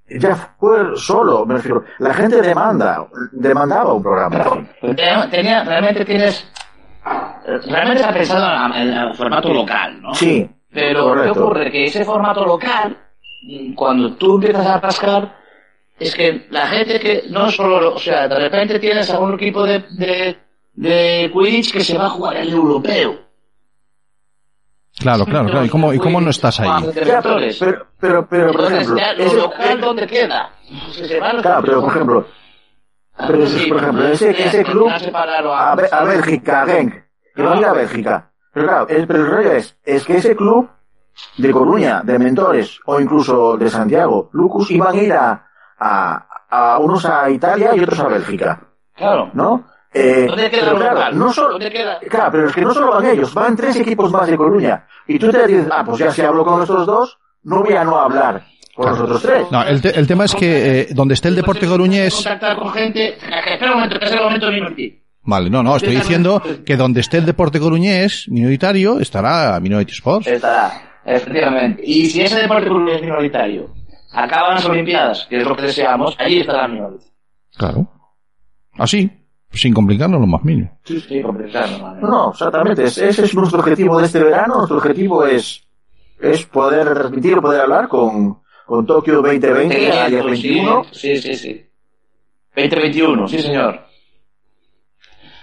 ya 0.10 0.36
fue 0.60 0.96
solo, 0.96 1.46
me 1.46 1.56
refiero, 1.56 1.84
la 2.00 2.13
gente 2.13 2.41
demanda, 2.41 3.06
demandaba 3.32 3.94
un 3.94 4.01
programa. 4.01 4.44
Tenía, 4.82 5.29
tenía- 5.29 5.63
realmente 5.63 6.06
tienes 6.06 6.50
realmente 7.65 8.01
está 8.01 8.13
pensado 8.13 8.75
en, 8.75 8.88
en 8.89 8.94
el 8.98 9.15
formato 9.15 9.53
local 9.53 10.01
no 10.01 10.13
Sí, 10.13 10.50
Pero 10.74 11.03
correcto. 11.06 11.34
¿qué 11.34 11.39
ocurre? 11.39 11.72
Que 11.72 11.86
ese 11.86 12.03
formato 12.06 12.46
local, 12.46 12.98
cuando 13.75 14.13
tú 14.15 14.36
empiezas 14.36 14.65
a 14.65 14.79
rascar, 14.79 15.38
es 16.00 16.13
que 16.15 16.48
la 16.50 16.67
gente 16.67 17.00
que 17.00 17.24
no 17.29 17.50
solo, 17.51 17.96
o 17.96 18.00
sea, 18.00 18.27
de 18.27 18.39
repente 18.39 18.79
tienes 18.79 19.10
a 19.10 19.20
un 19.20 19.34
equipo 19.36 19.63
de, 19.65 19.79
de, 19.91 20.38
de 20.74 21.32
Quidditch 21.34 21.72
que 21.74 21.84
se 21.84 21.98
va 21.98 22.06
a 22.06 22.10
jugar 22.10 22.38
el 22.38 22.50
europeo. 22.50 23.20
Claro, 25.00 25.25
claro, 25.25 25.48
claro. 25.50 25.65
¿Y 25.65 25.70
cómo, 25.70 25.94
y 25.94 26.00
cómo 26.00 26.20
no 26.20 26.32
estás 26.32 26.60
ahí? 26.60 26.70
Ya, 27.06 27.22
pero, 27.22 27.38
pero, 27.60 27.88
pero, 28.00 28.27
pero, 28.27 28.51
por 28.51 28.62
Entonces, 28.62 28.74
ejemplo, 28.82 28.98
ya, 28.98 29.13
lo 29.13 29.24
ese- 29.24 29.36
local, 29.38 29.82
¿dónde 29.82 30.08
queda? 30.08 30.50
Se 30.91 31.08
se 31.08 31.20
van 31.20 31.36
los 31.36 31.44
claro, 31.44 31.62
pero 31.63 31.82
por 31.82 31.89
ejemplo, 31.91 32.27
pero 33.27 33.44
ese- 33.44 33.60
Sí, 33.60 33.70
por 33.70 33.77
ejemplo, 33.77 34.01
pero 34.01 34.13
ese, 34.13 34.29
ese 34.32 34.63
club 34.63 34.89
a, 34.89 35.72
a 35.74 36.03
Bélgica, 36.03 36.65
Genk, 36.65 36.94
que 37.36 37.44
va 37.44 37.53
a 37.53 37.58
ir 37.60 37.65
a 37.65 37.74
Bélgica. 37.74 38.32
Pero 38.53 38.67
claro, 38.67 38.88
el, 38.89 39.08
pero 39.08 39.20
el 39.20 39.29
rollo 39.29 39.51
es, 39.51 39.77
es 39.86 40.03
que 40.03 40.17
ese 40.17 40.36
club 40.36 40.67
de 41.38 41.51
Coruña, 41.51 42.01
de 42.03 42.19
Mentores, 42.19 42.79
o 42.86 43.00
incluso 43.00 43.57
de 43.57 43.69
Santiago, 43.69 44.29
Lucus, 44.33 44.71
iban 44.71 44.95
a 44.95 45.01
ir 45.01 45.13
a, 45.13 45.45
a, 45.79 46.27
a 46.50 46.77
unos 46.79 47.05
a 47.05 47.29
Italia 47.29 47.71
y 47.75 47.79
otros 47.81 48.00
a 48.00 48.07
Bélgica, 48.07 48.62
Claro. 48.95 49.29
¿no? 49.33 49.65
Eh, 49.93 50.25
¿Dónde 50.27 50.50
queda 50.51 50.74
pero 50.75 50.77
claro, 50.91 51.15
no 51.15 51.31
solo, 51.33 51.51
¿Dónde 51.53 51.71
queda? 51.71 52.00
Claro, 52.09 52.31
pero 52.31 52.47
es 52.47 52.53
que 52.53 52.62
no 52.62 52.74
solo 52.74 52.91
van 52.91 53.05
ellos, 53.07 53.33
van 53.33 53.55
tres 53.55 53.75
equipos 53.77 54.12
más 54.12 54.27
de 54.27 54.38
Coruña. 54.38 54.86
Y 55.07 55.17
tú 55.17 55.29
te 55.31 55.47
dices, 55.47 55.67
ah, 55.71 55.83
pues 55.86 55.97
ya 56.00 56.12
si 56.12 56.21
hablo 56.21 56.43
con 56.45 56.62
estos 56.62 56.86
dos, 56.86 57.17
no 57.43 57.63
voy 57.63 57.74
a 57.74 57.83
no 57.83 57.97
hablar 57.97 58.43
con 58.75 58.89
los 58.89 59.00
otros 59.00 59.21
tres. 59.21 59.47
No, 59.51 59.63
el, 59.63 59.81
te- 59.81 59.97
el 59.97 60.05
tema 60.05 60.25
es 60.25 60.36
que 60.36 60.81
eh, 60.81 60.88
donde 60.91 61.13
esté 61.15 61.29
el 61.29 61.36
deporte 61.36 61.67
coruñés... 61.67 62.13
Contactar 62.15 62.57
con 62.57 62.69
gente. 62.74 63.15
Espera 63.15 63.71
un 63.71 63.75
momento, 63.77 63.97
que 64.00 64.05
es 64.05 64.12
el 64.12 64.19
momento 64.24 64.45
de 64.47 64.51
Minority. 64.53 65.03
Vale, 65.24 65.50
no, 65.50 65.63
no, 65.63 65.75
estoy 65.77 65.95
diciendo 65.95 66.41
que 66.65 66.75
donde 66.77 67.00
esté 67.01 67.17
el 67.17 67.25
deporte 67.25 67.59
coruñés 67.59 68.25
minoritario 68.29 69.00
estará 69.00 69.59
Minority 69.59 69.91
Sports. 69.93 70.27
Estará, 70.27 70.97
efectivamente. 71.07 71.81
Y 71.85 72.05
si 72.07 72.21
ese 72.21 72.39
deporte 72.41 72.67
es 72.95 73.01
minoritario, 73.01 73.73
acaban 74.11 74.55
las 74.55 74.65
Olimpiadas, 74.65 75.25
que 75.29 75.37
es 75.37 75.47
lo 75.47 75.55
que 75.55 75.63
deseamos, 75.63 76.15
ahí 76.19 76.39
estará 76.39 76.67
minority. 76.67 77.05
Claro. 77.57 77.87
Así, 78.77 79.09
sin 79.51 79.73
complicarnos 79.73 80.21
lo 80.21 80.27
más 80.27 80.43
mínimo. 80.43 80.77
Sí, 80.83 80.99
sí, 81.01 81.21
complicado, 81.21 81.95
¿no? 81.99 82.31
Exactamente. 82.31 82.83
es- 82.83 82.97
Ese 82.99 83.25
es 83.25 83.33
nuestro 83.35 83.59
objetivo 83.59 83.97
de 83.99 84.05
este 84.05 84.23
verano. 84.23 84.55
Nuestro 84.57 84.77
objetivo 84.77 85.25
es, 85.25 85.63
es 86.19 86.45
poder 86.45 86.93
transmitir, 86.93 87.37
poder 87.39 87.61
hablar 87.61 87.87
con, 87.87 88.39
con 88.65 88.85
Tokio 88.85 89.15
2020, 89.21 89.91
área 89.91 90.21
21. 90.23 90.83
Sí, 90.91 91.17
sí, 91.17 91.35
sí. 91.35 91.63
2021, 92.55 93.27
sí, 93.27 93.39
señor. 93.41 93.81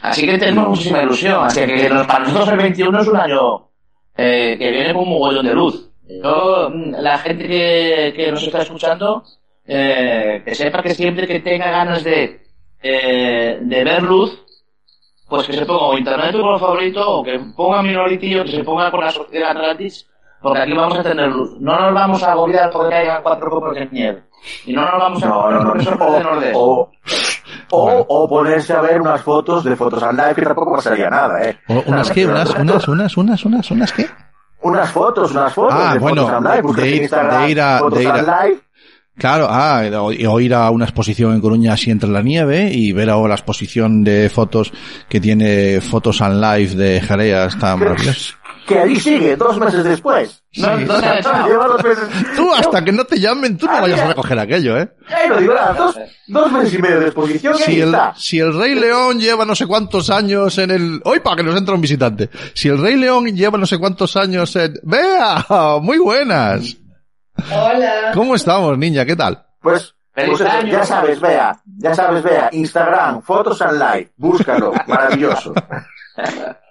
Así 0.02 0.26
que 0.26 0.36
tenemos 0.38 0.68
muchísima 0.68 1.02
ilusión. 1.02 1.44
Así 1.44 1.60
que 1.64 1.88
para 2.06 2.18
nosotros 2.20 2.48
el 2.50 2.58
21 2.58 3.00
es 3.00 3.08
un 3.08 3.16
año 3.16 3.70
eh, 4.16 4.56
que 4.58 4.70
viene 4.70 4.92
con 4.92 5.02
un 5.04 5.10
mogollón 5.10 5.46
de 5.46 5.54
luz. 5.54 5.90
Yo, 6.22 6.70
mm, 6.72 6.94
la 7.00 7.18
gente 7.18 7.46
que, 7.48 8.12
que 8.16 8.30
nos 8.30 8.42
está 8.42 8.62
escuchando, 8.62 9.22
eh, 9.66 10.42
que 10.44 10.54
sepa 10.54 10.82
que 10.82 10.94
siempre 10.94 11.26
que 11.26 11.40
tenga 11.40 11.70
ganas 11.70 12.04
de, 12.04 12.42
eh, 12.82 13.58
de 13.60 13.84
ver 13.84 14.02
luz, 14.02 14.38
pues 15.28 15.46
que 15.46 15.54
se 15.54 15.64
ponga 15.64 15.86
o 15.86 15.98
internet 15.98 16.32
color 16.32 16.60
favorito 16.60 17.18
o 17.18 17.24
que 17.24 17.40
ponga 17.56 17.82
Minority 17.82 18.38
o 18.38 18.44
que 18.44 18.50
se 18.52 18.64
ponga 18.64 18.90
con 18.90 19.00
la 19.00 19.10
sociedad 19.10 19.50
Atlantis, 19.52 20.06
porque 20.42 20.60
aquí 20.60 20.72
vamos 20.74 20.98
a 20.98 21.02
tener 21.02 21.28
luz. 21.30 21.56
No 21.58 21.78
nos 21.80 21.94
vamos 21.94 22.22
a 22.22 22.32
agobiar 22.32 22.70
porque 22.70 22.94
haya 22.94 23.22
cuatro 23.22 23.48
copos 23.50 23.74
de 23.74 23.88
nieve. 23.90 24.22
Y 24.66 24.74
no 24.74 24.82
nos 24.82 24.98
vamos 25.00 25.22
a 25.22 25.26
No, 25.28 25.40
agobiar 25.40 25.98
no, 25.98 26.06
no. 26.06 26.12
de 26.12 26.22
Nordeste. 26.22 26.52
O, 27.70 27.90
o, 27.90 28.06
o 28.24 28.28
ponerse 28.28 28.72
a 28.72 28.80
ver 28.80 29.00
unas 29.00 29.20
fotos 29.22 29.64
de 29.64 29.74
fotos 29.76 30.02
al 30.02 30.16
live 30.16 30.34
que 30.34 30.42
tampoco 30.42 30.72
pasaría 30.76 31.08
nada, 31.10 31.42
¿eh? 31.42 31.58
O- 31.68 31.82
¿Unas 31.86 32.10
qué? 32.10 32.26
¿Unas, 32.26 32.50
unas, 32.54 32.88
unas, 32.88 33.16
unas, 33.16 33.44
unas, 33.44 33.70
unas 33.70 33.92
qué? 33.92 34.06
Unas 34.62 34.90
fotos, 34.90 35.30
unas 35.32 35.52
fotos 35.52 35.74
Ah, 35.78 35.92
de 35.94 35.98
bueno, 35.98 36.26
fotos 36.26 36.42
live. 36.42 36.72
de 36.82 36.96
ir- 36.96 37.10
de 37.10 37.50
ir 37.50 37.60
a- 37.60 37.78
fotos 37.78 37.98
de 37.98 38.04
ir 38.04 38.10
a- 38.10 38.44
live. 38.46 38.60
Claro, 39.16 39.46
ah, 39.48 39.82
o, 40.00 40.06
o 40.06 40.40
ir 40.40 40.54
a 40.54 40.70
una 40.70 40.86
exposición 40.86 41.34
en 41.34 41.40
Coruña 41.40 41.74
así 41.74 41.90
entre 41.90 42.08
la 42.08 42.20
nieve 42.20 42.70
y 42.72 42.90
ver 42.92 43.10
ahora 43.10 43.28
la 43.28 43.34
exposición 43.36 44.02
de 44.02 44.28
fotos 44.28 44.72
que 45.08 45.20
tiene 45.20 45.80
fotos 45.80 46.20
on 46.20 46.40
live 46.40 46.74
de 46.74 47.00
Jarea, 47.00 47.44
está 47.44 47.76
maravilloso. 47.76 48.34
Que 48.66 48.78
allí 48.78 48.98
sigue, 48.98 49.36
dos 49.36 49.58
meses 49.58 49.84
después. 49.84 50.42
No, 50.56 50.76
no. 50.78 50.98
Lleva 51.46 51.66
dos 51.66 51.84
meses. 51.84 52.04
Tú 52.34 52.52
hasta 52.54 52.82
que 52.84 52.92
no 52.92 53.04
te 53.04 53.20
llamen, 53.20 53.58
tú 53.58 53.66
no 53.66 53.72
Ah, 53.76 53.80
vayas 53.82 54.00
a 54.00 54.06
recoger 54.08 54.38
aquello, 54.38 54.78
¿eh? 54.78 54.88
Lo 55.28 55.36
digo, 55.38 55.52
nada, 55.54 55.72
dos, 55.74 55.98
dos 56.28 56.52
meses 56.52 56.74
y 56.74 56.78
medio 56.78 57.00
de 57.00 57.06
exposición 57.06 57.54
Si 57.56 57.70
ahí 57.72 57.80
el, 57.82 57.88
está. 57.88 58.14
si 58.16 58.38
el 58.40 58.58
Rey 58.58 58.74
León 58.74 59.20
lleva 59.20 59.44
no 59.44 59.54
sé 59.54 59.66
cuántos 59.66 60.08
años 60.08 60.56
en 60.58 60.70
el... 60.70 61.00
¡Hoy 61.04 61.20
para 61.20 61.36
que 61.36 61.42
nos 61.42 61.56
entra 61.56 61.74
un 61.74 61.80
visitante! 61.82 62.30
Si 62.54 62.68
el 62.68 62.80
Rey 62.80 62.96
León 62.96 63.26
lleva 63.26 63.58
no 63.58 63.66
sé 63.66 63.78
cuántos 63.78 64.16
años 64.16 64.56
en... 64.56 64.74
¡Vea! 64.82 65.44
¡Muy 65.82 65.98
buenas! 65.98 66.76
Hola. 67.52 68.12
¿Cómo 68.14 68.34
estamos, 68.34 68.78
niña? 68.78 69.04
¿Qué 69.04 69.16
tal? 69.16 69.44
Pues, 69.60 69.94
pues 70.14 70.40
eso, 70.40 70.44
ya 70.66 70.84
sabes, 70.84 71.20
vea, 71.20 71.60
ya 71.78 71.94
sabes, 71.94 72.22
vea, 72.22 72.48
Instagram, 72.52 73.20
fotos 73.22 73.60
and 73.60 73.78
live, 73.78 74.12
búscalo, 74.16 74.72
maravilloso. 74.86 75.52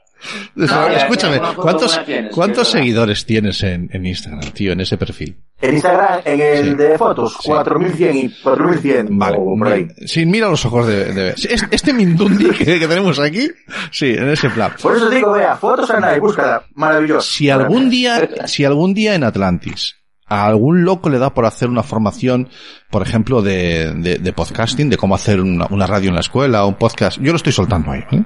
Escúchame, 0.55 1.35
ya, 1.35 1.39
¿cuántos 1.39 1.55
¿cuántos, 1.55 1.87
buenas 1.91 2.05
tienes? 2.05 2.31
¿cuántos 2.33 2.55
Que 2.57 2.61
es 2.61 2.73
verdad. 2.73 2.79
seguidores 2.83 3.25
tienes 3.25 3.63
en, 3.63 3.89
en 3.91 4.05
Instagram, 4.05 4.51
tío, 4.51 4.71
en 4.73 4.81
ese 4.81 4.97
perfil? 4.97 5.37
En 5.61 5.73
Instagram, 5.75 6.21
en 6.25 6.41
el 6.41 6.63
Sí. 6.69 6.75
de 6.75 6.97
fotos, 6.97 7.33
Sí. 7.41 7.47
4100 7.49 8.17
y 8.17 8.29
4100 8.41 9.17
Vale, 9.17 9.37
o 9.39 9.55
por 9.57 9.67
ahí. 9.67 9.87
sí, 10.05 10.25
mira 10.25 10.49
los 10.49 10.65
ojos 10.65 10.87
de, 10.87 11.13
de- 11.13 11.29
es- 11.31 11.65
este 11.71 11.93
Mindundi 11.93 12.49
que, 12.51 12.79
que 12.79 12.87
tenemos 12.87 13.19
aquí, 13.19 13.49
sí, 13.91 14.07
en 14.11 14.29
ese 14.29 14.49
plan. 14.49 14.73
Por 14.81 14.95
eso 14.97 15.09
digo, 15.09 15.31
vea, 15.33 15.55
fotos 15.55 15.89
and 15.91 16.05
live, 16.05 16.19
búscala, 16.19 16.63
maravilloso. 16.75 17.21
Si 17.29 17.49
algún 17.49 17.89
día, 17.89 18.29
si 18.45 18.65
algún 18.65 18.93
día 18.93 19.15
en 19.15 19.23
Atlantis 19.23 19.95
a 20.27 20.45
algún 20.45 20.83
loco 20.83 21.09
le 21.09 21.19
da 21.19 21.33
por 21.33 21.45
hacer 21.45 21.69
una 21.69 21.83
formación, 21.83 22.49
por 22.89 23.01
ejemplo, 23.01 23.41
de, 23.41 23.93
de, 23.93 24.17
de 24.17 24.33
podcasting, 24.33 24.89
de 24.89 24.97
cómo 24.97 25.15
hacer 25.15 25.39
una, 25.39 25.67
una 25.69 25.87
radio 25.87 26.09
en 26.09 26.15
la 26.15 26.21
escuela, 26.21 26.65
un 26.65 26.75
podcast, 26.75 27.19
yo 27.19 27.31
lo 27.31 27.37
estoy 27.37 27.53
soltando 27.53 27.91
ahí, 27.91 28.01
¿vale? 28.11 28.25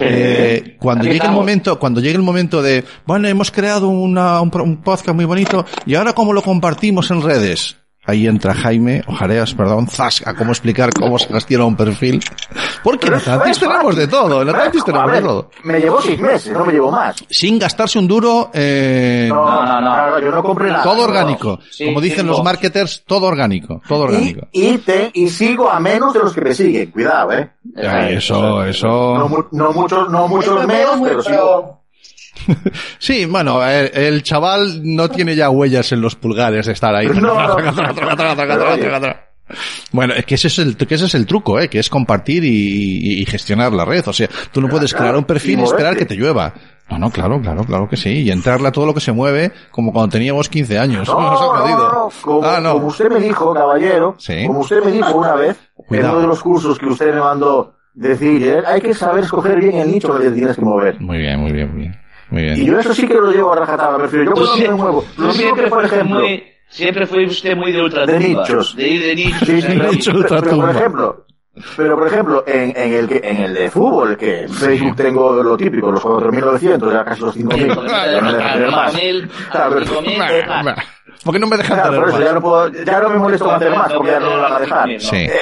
Eh, 0.00 0.76
cuando 0.78 1.04
aquí 1.04 1.12
llegue 1.14 1.26
el 1.26 1.32
momento, 1.32 1.78
cuando 1.78 2.00
llegue 2.00 2.16
el 2.16 2.22
momento 2.22 2.62
de, 2.62 2.84
bueno, 3.06 3.28
hemos 3.28 3.50
creado 3.50 3.88
una, 3.88 4.40
un 4.40 4.82
podcast 4.82 5.10
muy 5.10 5.24
bonito 5.24 5.64
y 5.86 5.94
ahora 5.94 6.12
cómo 6.12 6.32
lo 6.32 6.42
compartimos 6.42 7.10
en 7.10 7.22
redes. 7.22 7.76
Ahí 8.08 8.26
entra 8.26 8.54
Jaime, 8.54 9.02
o 9.06 9.12
Jareas, 9.14 9.52
perdón, 9.52 9.86
zas, 9.86 10.22
a 10.26 10.32
cómo 10.34 10.52
explicar 10.52 10.88
cómo 10.98 11.18
se 11.18 11.28
gestiona 11.28 11.66
un 11.66 11.76
perfil. 11.76 12.24
Porque 12.82 13.06
en 13.08 13.14
Atlantis 13.14 13.50
es 13.50 13.58
tenemos 13.60 13.94
de 13.96 14.08
todo, 14.08 14.40
en 14.40 14.48
Atlantis 14.48 14.82
tenemos 14.82 15.12
de 15.12 15.20
todo. 15.20 15.50
Me 15.64 15.78
llevó 15.78 16.00
seis 16.00 16.18
meses, 16.18 16.54
no 16.54 16.64
me 16.64 16.72
llevó 16.72 16.90
más. 16.90 17.16
Sin 17.28 17.58
gastarse 17.58 17.98
un 17.98 18.08
duro, 18.08 18.50
eh, 18.54 19.26
No, 19.28 19.62
No, 19.62 19.80
no, 19.82 20.20
yo 20.20 20.30
no 20.30 20.42
compré 20.42 20.70
nada. 20.70 20.82
todo 20.82 21.02
orgánico. 21.02 21.58
Sí, 21.70 21.84
Como 21.84 22.00
dicen 22.00 22.26
los 22.26 22.42
marketers, 22.42 23.04
todo 23.06 23.26
orgánico, 23.26 23.82
todo 23.86 24.04
orgánico. 24.04 24.48
Y, 24.52 24.68
y, 24.68 24.78
te, 24.78 25.10
y 25.12 25.28
sigo 25.28 25.70
a 25.70 25.78
menos 25.78 26.14
de 26.14 26.20
los 26.20 26.32
que 26.32 26.40
me 26.40 26.54
siguen, 26.54 26.90
cuidado, 26.90 27.32
eh. 27.32 27.50
Ay, 27.76 28.14
eso, 28.14 28.64
eso. 28.64 29.18
no 29.52 29.72
muchos, 29.72 30.08
no 30.08 30.26
muchos 30.28 30.60
Me 30.60 30.66
menos, 30.78 30.96
pero 31.02 31.22
sigo. 31.22 31.78
Sí, 32.98 33.26
bueno, 33.26 33.64
el, 33.66 33.90
el 33.94 34.22
chaval 34.22 34.80
no 34.82 35.08
tiene 35.08 35.34
ya 35.36 35.50
huellas 35.50 35.92
en 35.92 36.00
los 36.00 36.16
pulgares 36.16 36.66
de 36.66 36.72
estar 36.72 36.94
ahí. 36.94 37.08
Bueno, 39.92 40.14
es 40.14 40.26
que 40.26 40.34
ese 40.34 40.48
es 40.48 40.58
el, 40.58 40.76
que 40.76 40.94
ese 40.94 41.06
es 41.06 41.14
el 41.14 41.26
truco, 41.26 41.58
¿eh? 41.58 41.68
Que 41.68 41.78
es 41.78 41.88
compartir 41.88 42.44
y, 42.44 43.24
gestionar 43.26 43.72
la 43.72 43.84
red. 43.84 44.06
O 44.06 44.12
sea, 44.12 44.28
tú 44.52 44.60
no 44.60 44.68
puedes 44.68 44.94
crear 44.94 45.16
un 45.16 45.24
perfil 45.24 45.60
y 45.60 45.62
esperar 45.62 45.96
que 45.96 46.04
te 46.04 46.14
llueva. 46.16 46.52
No, 46.90 46.98
no, 46.98 47.10
claro, 47.10 47.40
claro, 47.40 47.64
claro 47.64 47.88
que 47.88 47.96
sí. 47.96 48.10
Y 48.22 48.30
entrarle 48.30 48.68
a 48.68 48.72
todo 48.72 48.86
lo 48.86 48.94
que 48.94 49.00
se 49.00 49.12
mueve, 49.12 49.52
como 49.70 49.92
cuando 49.92 50.10
teníamos 50.12 50.48
15 50.48 50.78
años. 50.78 51.08
No, 51.08 51.20
Nos 51.20 51.40
ha 51.40 51.44
no, 51.44 51.68
no, 51.68 51.92
no. 51.92 52.08
Como, 52.22 52.44
ah, 52.44 52.60
no. 52.60 52.72
como 52.74 52.86
usted 52.86 53.10
me 53.10 53.20
dijo, 53.20 53.52
caballero, 53.52 54.14
Sí. 54.18 54.46
como 54.46 54.60
usted 54.60 54.82
me 54.82 54.92
dijo 54.92 55.12
una 55.12 55.34
vez, 55.34 55.56
Cuidado. 55.74 56.08
en 56.08 56.12
uno 56.12 56.20
de 56.22 56.26
los 56.28 56.42
cursos 56.42 56.78
que 56.78 56.86
usted 56.86 57.14
me 57.14 57.20
mandó 57.20 57.74
decir, 57.94 58.42
eh, 58.42 58.62
hay 58.66 58.80
que 58.80 58.94
saber 58.94 59.24
escoger 59.24 59.60
bien 59.60 59.76
el 59.76 59.92
nicho 59.92 60.18
que 60.18 60.30
tienes 60.30 60.56
que 60.56 60.62
mover. 60.62 61.00
Muy 61.00 61.18
bien, 61.18 61.40
muy 61.40 61.52
bien, 61.52 61.70
muy 61.70 61.80
bien. 61.82 62.07
Muy 62.30 62.42
bien. 62.42 62.56
Y 62.60 62.66
yo 62.66 62.78
eso 62.78 62.94
sí 62.94 63.06
que 63.08 63.14
lo 63.14 63.30
llevo 63.32 63.52
a 63.52 63.56
rajatabla, 63.56 63.98
prefiero. 63.98 64.24
Yo 64.26 64.32
cuando 64.32 64.56
me 64.56 64.68
muevo. 64.70 65.04
Lo 65.16 65.32
siempre 65.32 65.64
que, 65.64 65.70
por 65.70 65.84
ejemplo, 65.84 66.20
muy, 66.20 66.44
siempre 66.68 67.06
fue 67.06 67.24
usted 67.26 67.56
muy 67.56 67.72
de 67.72 67.82
ultra 67.82 68.04
De 68.06 68.18
nichos. 68.18 68.76
De 68.76 68.88
ir 68.88 69.02
de 69.02 69.14
nichos. 69.16 69.48
Sí, 69.48 69.60
sí, 69.62 69.66
ahí. 69.66 69.78
pero, 69.78 69.92
Nicho 69.92 70.12
pero- 70.12 70.22
pero, 70.28 70.34
ultratumba. 70.36 70.66
por 70.66 70.76
ejemplo, 70.76 71.26
pero 71.76 71.96
por 71.98 72.06
ejemplo, 72.06 72.44
en, 72.46 72.72
en 72.76 72.92
el 72.94 73.08
que, 73.08 73.20
en 73.24 73.36
el 73.38 73.54
de 73.54 73.70
fútbol, 73.70 74.16
que 74.16 74.42
en 74.42 74.48
Facebook 74.50 74.94
tengo 74.96 75.42
lo 75.42 75.56
típico, 75.56 75.90
los 75.90 76.02
4.900, 76.02 76.92
ya 76.92 77.04
casi 77.04 77.20
los 77.22 77.34
5.000, 77.36 77.66
ya 77.66 78.20
no 78.20 78.26
me 78.30 78.32
dejan 78.36 78.52
tener 78.54 78.70
más. 78.70 78.92
Claro, 79.50 79.74
pero- 79.78 80.02
Bah, 80.48 80.62
bah. 80.62 80.76
¿Por 81.24 81.32
qué 81.34 81.40
no 81.40 81.46
me 81.48 81.56
dejan 81.56 81.76
Claro, 81.76 81.90
tener 81.90 82.00
por 82.00 82.08
eso 82.10 82.18
más? 82.18 82.26
ya 82.28 82.32
no 82.34 82.40
puedo, 82.40 82.68
ya 82.84 83.00
no 83.00 83.08
me 83.08 83.16
molesto 83.16 83.44
con 83.46 83.54
hacer 83.56 83.70
más, 83.74 83.92
porque 83.92 84.10
ya 84.12 84.20
no 84.20 84.36
lo 84.36 84.42
van 84.42 84.52
a 84.52 84.58
dejar. 84.60 85.00
Sí. 85.00 85.16
Eh, 85.16 85.32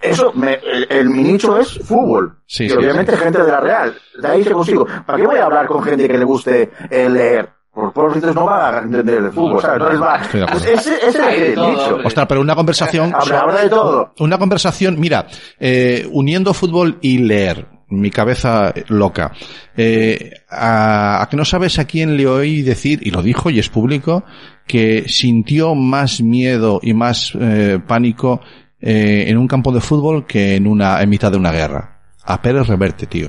eso, 0.00 0.32
me, 0.34 0.54
el, 0.54 0.86
el- 0.90 1.10
mi 1.10 1.22
nicho 1.22 1.58
es 1.58 1.78
fútbol. 1.84 2.38
Sí, 2.46 2.64
y 2.64 2.68
sí, 2.70 2.76
obviamente 2.76 3.12
sí. 3.12 3.18
gente 3.22 3.42
de 3.42 3.50
la 3.50 3.60
Real. 3.60 3.94
De 4.20 4.28
ahí 4.28 4.44
se 4.44 4.50
consigo. 4.52 4.86
¿Para 5.06 5.18
qué 5.18 5.26
voy 5.26 5.38
a 5.38 5.44
hablar 5.44 5.66
con 5.66 5.82
gente 5.82 6.06
que 6.08 6.18
le 6.18 6.24
guste 6.24 6.70
eh, 6.90 7.08
leer? 7.08 7.48
Por 7.72 7.92
por 7.92 8.06
entonces 8.06 8.34
no 8.34 8.46
va 8.46 8.78
a 8.78 8.82
entender 8.82 9.18
el 9.18 9.30
fútbol, 9.32 9.60
¿sabes? 9.60 9.76
Entonces 9.82 10.00
va. 10.02 10.16
Estoy 10.16 10.40
de 10.40 10.46
acuerdo. 10.46 10.64
Pues 10.66 10.86
ese, 10.86 10.94
ese 11.06 11.08
es 11.08 11.42
el 11.48 11.54
todo, 11.54 11.70
nicho. 11.70 11.86
hombre. 11.88 12.06
Ostras, 12.06 12.26
pero 12.26 12.40
una 12.40 12.54
conversación... 12.54 13.12
Habla, 13.14 13.40
habla 13.40 13.62
de 13.62 13.68
todo. 13.68 14.14
Una 14.20 14.38
conversación, 14.38 14.98
mira, 14.98 15.26
eh, 15.60 16.08
uniendo 16.10 16.54
fútbol 16.54 16.96
y 17.02 17.18
leer, 17.18 17.66
mi 17.88 18.10
cabeza 18.10 18.72
loca. 18.88 19.32
Eh, 19.76 20.30
a, 20.48 21.20
a 21.22 21.28
que 21.28 21.36
no 21.36 21.44
sabes 21.44 21.78
a 21.78 21.84
quién 21.84 22.16
le 22.16 22.26
oí 22.26 22.62
decir, 22.62 23.00
y 23.06 23.10
lo 23.10 23.20
dijo 23.22 23.50
y 23.50 23.58
es 23.58 23.68
público, 23.68 24.24
que 24.66 25.04
sintió 25.06 25.74
más 25.74 26.22
miedo 26.22 26.80
y 26.82 26.94
más 26.94 27.32
eh, 27.38 27.78
pánico 27.86 28.40
eh, 28.88 29.28
en 29.28 29.36
un 29.36 29.48
campo 29.48 29.72
de 29.72 29.80
fútbol 29.80 30.26
que 30.26 30.54
en 30.54 30.68
una, 30.68 31.02
en 31.02 31.08
mitad 31.08 31.32
de 31.32 31.36
una 31.36 31.50
guerra. 31.50 31.98
A 32.22 32.40
Pérez 32.40 32.68
Reverte, 32.68 33.06
tío. 33.06 33.28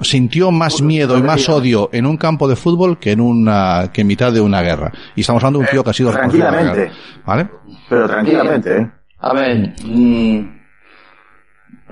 sintió 0.00 0.50
más 0.50 0.82
miedo 0.82 1.16
y 1.16 1.22
más 1.22 1.48
odio 1.48 1.88
en 1.92 2.04
un 2.04 2.16
campo 2.16 2.48
de 2.48 2.56
fútbol 2.56 2.98
que 2.98 3.12
en 3.12 3.20
una 3.20 3.90
que 3.92 4.00
en 4.00 4.08
mitad 4.08 4.32
de 4.32 4.40
una 4.40 4.60
guerra. 4.60 4.90
Y 5.14 5.20
estamos 5.20 5.44
hablando 5.44 5.60
de 5.60 5.66
un 5.66 5.70
tío 5.70 5.84
que 5.84 5.90
ha 5.90 5.92
sido 5.92 6.10
Tranquilamente. 6.10 6.90
¿Vale? 7.24 7.48
Pero 7.88 8.08
tranquilamente, 8.08 8.76
¿eh? 8.76 8.90
A 9.20 9.34
ver, 9.34 9.72
mm, 9.84 10.59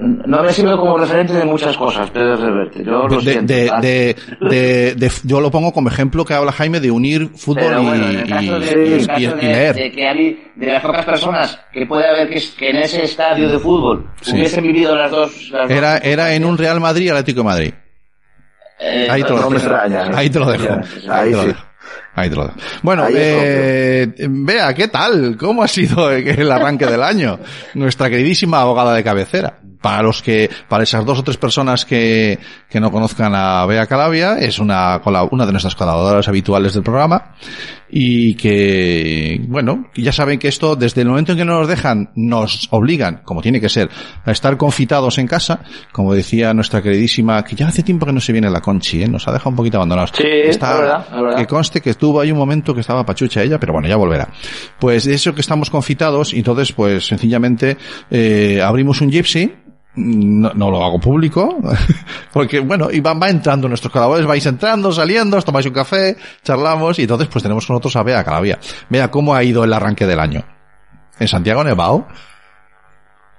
no 0.01 0.43
me 0.43 0.53
sirve 0.53 0.77
como 0.77 0.97
referente 0.99 1.33
de 1.33 1.45
muchas 1.45 1.77
cosas, 1.77 2.11
Pedro 2.11 2.37
Reverte. 2.37 2.85
Yo 2.85 3.09
lo 3.09 3.21
de, 3.21 3.43
de, 3.43 4.95
de, 4.97 5.13
yo 5.25 5.41
lo 5.41 5.51
pongo 5.51 5.73
como 5.73 5.89
ejemplo 5.89 6.25
que 6.25 6.35
habla 6.35 6.53
Jaime 6.53 6.81
de 6.81 6.91
unir 6.91 7.29
fútbol 7.37 7.65
y, 9.17 9.27
leer. 9.41 9.75
de 9.75 9.91
que 9.93 10.09
hay, 10.09 10.43
de 10.57 10.67
las 10.67 10.83
pocas 10.83 11.05
personas 11.05 11.59
que 11.73 11.87
puede 11.87 12.07
haber 12.09 12.29
que, 12.29 12.41
que 12.59 12.71
en 12.71 12.77
ese 12.77 13.05
estadio 13.05 13.49
de 13.49 13.59
fútbol 13.59 14.09
Sí. 14.21 14.33
hubiesen 14.35 14.63
vivido 14.65 14.95
las 14.97 15.11
dos, 15.11 15.51
las 15.51 15.69
dos 15.69 15.71
Era, 15.77 15.99
era 15.99 16.35
en 16.35 16.45
un 16.45 16.57
Real 16.59 16.81
Madrid 16.81 17.07
y 17.07 17.09
Atlético 17.11 17.41
de 17.41 17.45
Madrid. 17.45 17.75
eh, 18.81 19.09
Ahí 19.11 19.23
te 19.23 19.31
lo 19.31 19.37
No 19.37 19.51
dejo. 19.51 19.55
extraña. 19.57 20.11
Ahí 20.15 20.31
te 20.31 20.39
lo 20.39 20.51
dejo. 20.51 20.65
Ahí 20.73 20.81
ahí 21.11 21.31
te 21.31 21.37
lo 21.37 21.45
dejo. 21.47 21.61
Ahí 22.15 22.31
te 22.31 22.37
lo 22.37 22.45
dejo. 22.47 22.57
Bueno, 22.83 23.07
es 23.07 23.15
eh, 23.17 24.13
vea, 24.29 24.75
¿qué 24.75 24.89
tal? 24.89 25.37
¿Cómo 25.39 25.63
ha 25.63 25.69
sido 25.69 26.11
el 26.11 26.51
arranque 26.53 26.87
del 26.87 27.03
año? 27.03 27.39
Nuestra 27.75 28.11
queridísima 28.11 28.61
abogada 28.61 28.95
de 28.95 29.03
cabecera. 29.05 29.59
Para 29.81 30.03
los 30.03 30.23
que, 30.23 30.51
para 30.69 30.83
esas 30.83 31.05
dos 31.05 31.19
o 31.21 31.23
tres 31.23 31.37
personas 31.37 31.85
que, 31.85 32.39
que 32.69 32.81
no 32.81 32.91
conozcan 32.91 33.33
a 33.35 33.65
Bea 33.67 33.87
Calavia, 33.87 34.37
es 34.39 34.59
una, 34.59 35.01
una 35.31 35.47
de 35.47 35.53
nuestras 35.53 35.75
colaboradoras 35.77 36.27
habituales 36.29 36.75
del 36.75 36.83
programa 36.83 37.35
y 37.91 38.35
que, 38.35 39.41
bueno, 39.49 39.87
ya 39.95 40.13
saben 40.13 40.39
que 40.39 40.49
esto, 40.49 40.77
desde 40.77 41.03
el 41.03 41.09
momento 41.09 41.33
en 41.33 41.39
que 41.39 41.45
no 41.45 41.59
nos 41.61 41.69
dejan, 41.69 42.11
nos 42.17 42.69
obligan, 42.71 43.23
como 43.25 43.41
tiene 43.41 43.61
que 43.61 43.69
ser, 43.69 43.89
a 44.25 44.31
estar 44.31 44.57
confitados 44.57 45.17
en 45.19 45.27
casa, 45.27 45.61
como 45.93 46.13
decía 46.13 46.53
nuestra 46.53 46.83
queridísima, 46.83 47.43
que 47.45 47.57
ya 47.57 47.69
hace 47.69 47.83
tiempo 47.83 48.05
que 48.05 48.13
no 48.13 48.21
se 48.21 48.33
viene 48.33 48.51
la 48.51 48.61
Conchi, 48.61 49.03
¿eh? 49.03 49.09
nos 49.09 49.27
ha 49.29 49.33
dejado 49.33 49.51
un 49.51 49.57
poquito 49.57 49.79
abandonados. 49.79 50.11
Sí, 50.15 50.25
Está- 50.27 50.73
es 50.75 50.81
verdad, 50.81 51.07
es 51.09 51.23
verdad. 51.23 51.37
que 51.39 51.47
conste 51.47 51.81
que 51.81 51.91
estuvo 51.91 52.21
ahí 52.21 52.31
un 52.33 52.39
momento 52.39 52.75
que 52.75 52.81
estaba 52.81 53.07
pachucha 53.07 53.43
ella, 53.43 53.59
pero 53.59 53.73
bueno, 53.73 53.89
ya 53.89 53.97
volverá. 53.97 54.29
Pues 54.79 55.05
de 55.05 55.15
eso 55.15 55.35
que 55.35 55.41
estamos 55.41 55.71
confitados, 55.71 56.35
y 56.35 56.39
entonces, 56.39 56.73
pues 56.73 57.07
sencillamente, 57.07 57.77
eh, 58.11 58.61
abrimos 58.63 59.01
un 59.01 59.11
gypsy, 59.11 59.55
no, 59.99 60.53
no 60.55 60.71
lo 60.71 60.85
hago 60.85 61.01
público, 61.01 61.59
porque 62.33 62.61
bueno, 62.61 62.91
y 62.91 63.01
va, 63.01 63.15
va 63.15 63.29
entrando 63.29 63.69
nuestros 63.69 63.93
colaboradores, 63.93 64.27
vais 64.29 64.47
entrando, 64.47 64.93
saliendo, 64.93 65.37
os 65.37 65.45
tomáis 65.45 65.67
un 65.67 65.73
café, 65.73 66.17
charlamos, 66.43 66.99
y 66.99 67.03
entonces 67.03 67.29
pues 67.31 67.43
tenemos 67.43 67.67
con 67.67 67.75
nosotros 67.75 67.97
a 67.97 68.03
Bea 68.03 68.25
Calavia. 68.25 68.59
Vea 68.89 69.11
cómo 69.11 69.35
ha 69.35 69.43
ido 69.43 69.65
el 69.65 69.73
arranque 69.73 70.07
del 70.07 70.21
año. 70.21 70.45
En 71.19 71.27
Santiago 71.29 71.65
Nevado. 71.65 72.07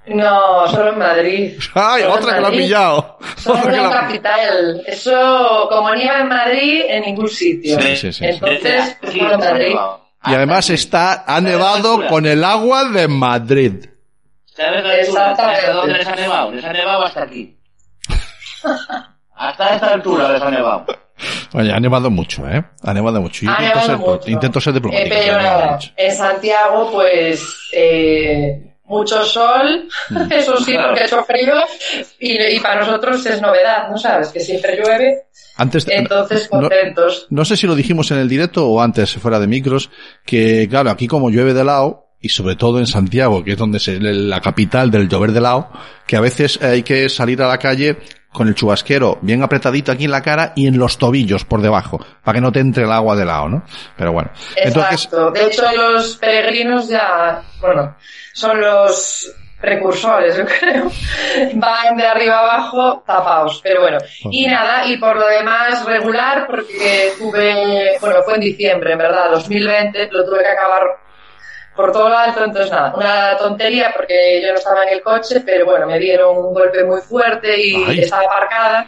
No, 0.08 0.66
solo 0.68 0.92
en 0.92 0.98
Madrid. 0.98 1.52
¡Ay, 1.74 2.02
Solo 2.02 2.14
en 2.14 2.18
otra 2.22 2.34
que 2.34 2.40
lo 2.40 2.46
ha 2.46 2.50
pillado! 2.50 3.18
Solo 3.36 3.68
en 3.70 3.76
lo 3.76 3.88
ha- 3.88 4.00
capital. 4.00 4.82
Eso, 4.86 5.68
como 5.70 5.94
nieva 5.94 6.20
en 6.20 6.28
Madrid, 6.28 6.80
en 6.88 7.02
ningún 7.02 7.28
sitio. 7.28 7.78
Sí, 7.80 7.96
sí, 7.96 8.12
sí. 8.12 8.24
Entonces, 8.24 8.96
Sí, 9.10 9.18
solo 9.20 9.34
en 9.34 9.40
se 9.40 9.46
ha 9.48 9.52
Madrid. 9.52 9.74
Y 10.26 10.34
además 10.34 10.70
está, 10.70 11.24
ha 11.26 11.40
nevado 11.40 12.06
con 12.08 12.26
el 12.26 12.42
agua 12.44 12.84
de 12.84 13.08
Madrid. 13.08 13.84
¿Sabes 14.60 14.82
la 14.84 14.90
altura? 14.92 15.00
Exactamente. 15.30 15.60
¿Sabes 15.60 15.74
dónde 15.76 15.94
les 15.98 16.06
ha 16.08 16.14
nevado? 16.16 16.52
Les 16.52 16.64
ha 16.64 16.72
nevado 16.72 17.04
hasta 17.04 17.22
aquí. 17.22 17.56
hasta 19.34 19.74
esta 19.74 19.86
altura 19.94 20.32
les 20.32 20.42
ha 20.42 20.50
nevado. 20.50 20.86
Oye, 21.52 21.72
ha 21.72 21.80
nevado 21.80 22.10
mucho, 22.10 22.48
¿eh? 22.48 22.64
Ha 22.82 22.94
nevado 22.94 23.20
mucho. 23.20 23.44
Yo 23.44 23.50
Ha 23.50 23.54
intento, 23.62 23.78
nevado 23.80 23.86
ser, 23.86 23.98
mucho. 23.98 24.30
intento 24.30 24.60
ser 24.60 24.70
Eh, 24.70 24.74
diplomático. 24.74 25.08
pero 25.10 25.24
pero 25.26 25.42
nada, 25.42 25.78
en 25.96 26.16
Santiago, 26.16 26.90
pues, 26.92 27.68
eh, 27.72 28.74
mucho 28.84 29.22
sol, 29.24 29.88
Mm. 30.10 30.16
eso 30.32 30.56
sí, 30.58 30.72
Claro. 30.72 30.88
porque 30.88 31.02
ha 31.02 31.06
hecho 31.06 31.24
frío, 31.24 31.54
y, 32.18 32.56
y 32.56 32.60
para 32.60 32.80
nosotros 32.80 33.24
es 33.26 33.40
novedad, 33.42 33.88
¿no 33.90 33.98
sabes? 33.98 34.28
Que 34.28 34.40
siempre 34.40 34.76
llueve, 34.76 35.24
Antes, 35.56 35.86
entonces 35.90 36.48
no, 36.52 36.60
contentos. 36.60 37.26
no 37.30 37.44
sé 37.44 37.56
si 37.56 37.66
lo 37.66 37.74
dijimos 37.74 38.10
en 38.12 38.18
el 38.18 38.28
directo 38.28 38.66
o 38.66 38.80
antes, 38.80 39.14
fuera 39.16 39.38
de 39.38 39.46
micros, 39.46 39.90
que 40.24 40.66
claro, 40.70 40.90
aquí 40.90 41.06
como 41.06 41.28
llueve 41.30 41.52
de 41.54 41.64
lado, 41.64 42.06
y 42.20 42.28
sobre 42.28 42.56
todo 42.56 42.78
en 42.78 42.86
Santiago, 42.86 43.42
que 43.42 43.52
es 43.52 43.58
donde 43.58 43.78
es 43.78 43.88
la 43.88 44.40
capital 44.40 44.90
del 44.90 45.08
llover 45.08 45.32
de 45.32 45.40
lado, 45.40 45.70
que 46.06 46.16
a 46.16 46.20
veces 46.20 46.60
hay 46.62 46.82
que 46.82 47.08
salir 47.08 47.42
a 47.42 47.48
la 47.48 47.58
calle 47.58 47.96
con 48.32 48.46
el 48.46 48.54
chubasquero 48.54 49.18
bien 49.22 49.42
apretadito 49.42 49.90
aquí 49.90 50.04
en 50.04 50.12
la 50.12 50.22
cara 50.22 50.52
y 50.54 50.66
en 50.66 50.78
los 50.78 50.98
tobillos 50.98 51.44
por 51.44 51.62
debajo, 51.62 52.04
para 52.22 52.36
que 52.36 52.40
no 52.40 52.52
te 52.52 52.60
entre 52.60 52.84
el 52.84 52.92
agua 52.92 53.16
de 53.16 53.24
lado, 53.24 53.48
¿no? 53.48 53.62
Pero 53.96 54.12
bueno. 54.12 54.30
Entonces, 54.54 55.06
Exacto. 55.06 55.30
De 55.32 55.46
hecho, 55.46 55.64
los 55.74 56.16
peregrinos 56.16 56.88
ya, 56.88 57.42
bueno, 57.60 57.96
son 58.32 58.60
los 58.60 59.34
precursores, 59.60 60.36
yo 60.38 60.44
creo. 60.46 60.90
Van 61.54 61.96
de 61.96 62.06
arriba 62.06 62.38
abajo 62.38 63.02
tapados. 63.06 63.60
Pero 63.62 63.82
bueno. 63.82 63.98
Y 64.30 64.46
nada, 64.46 64.86
y 64.86 64.96
por 64.96 65.16
lo 65.16 65.26
demás 65.26 65.84
regular, 65.84 66.46
porque 66.46 67.12
tuve, 67.18 67.98
bueno, 68.00 68.22
fue 68.24 68.34
en 68.34 68.40
diciembre, 68.40 68.92
en 68.92 68.98
verdad, 68.98 69.30
2020, 69.32 70.08
lo 70.12 70.24
tuve 70.24 70.40
que 70.40 70.48
acabar 70.48 70.82
por 71.76 71.92
todo 71.92 72.08
lo 72.08 72.18
alto, 72.18 72.44
entonces 72.44 72.70
nada, 72.70 72.92
una 72.96 73.36
tontería 73.38 73.92
porque 73.94 74.40
yo 74.42 74.48
no 74.52 74.58
estaba 74.58 74.82
en 74.84 74.90
el 74.94 75.02
coche, 75.02 75.40
pero 75.44 75.64
bueno, 75.64 75.86
me 75.86 75.98
dieron 75.98 76.36
un 76.36 76.52
golpe 76.52 76.84
muy 76.84 77.00
fuerte 77.00 77.58
y 77.60 77.74
Ay. 77.84 78.00
estaba 78.00 78.22
aparcada 78.24 78.86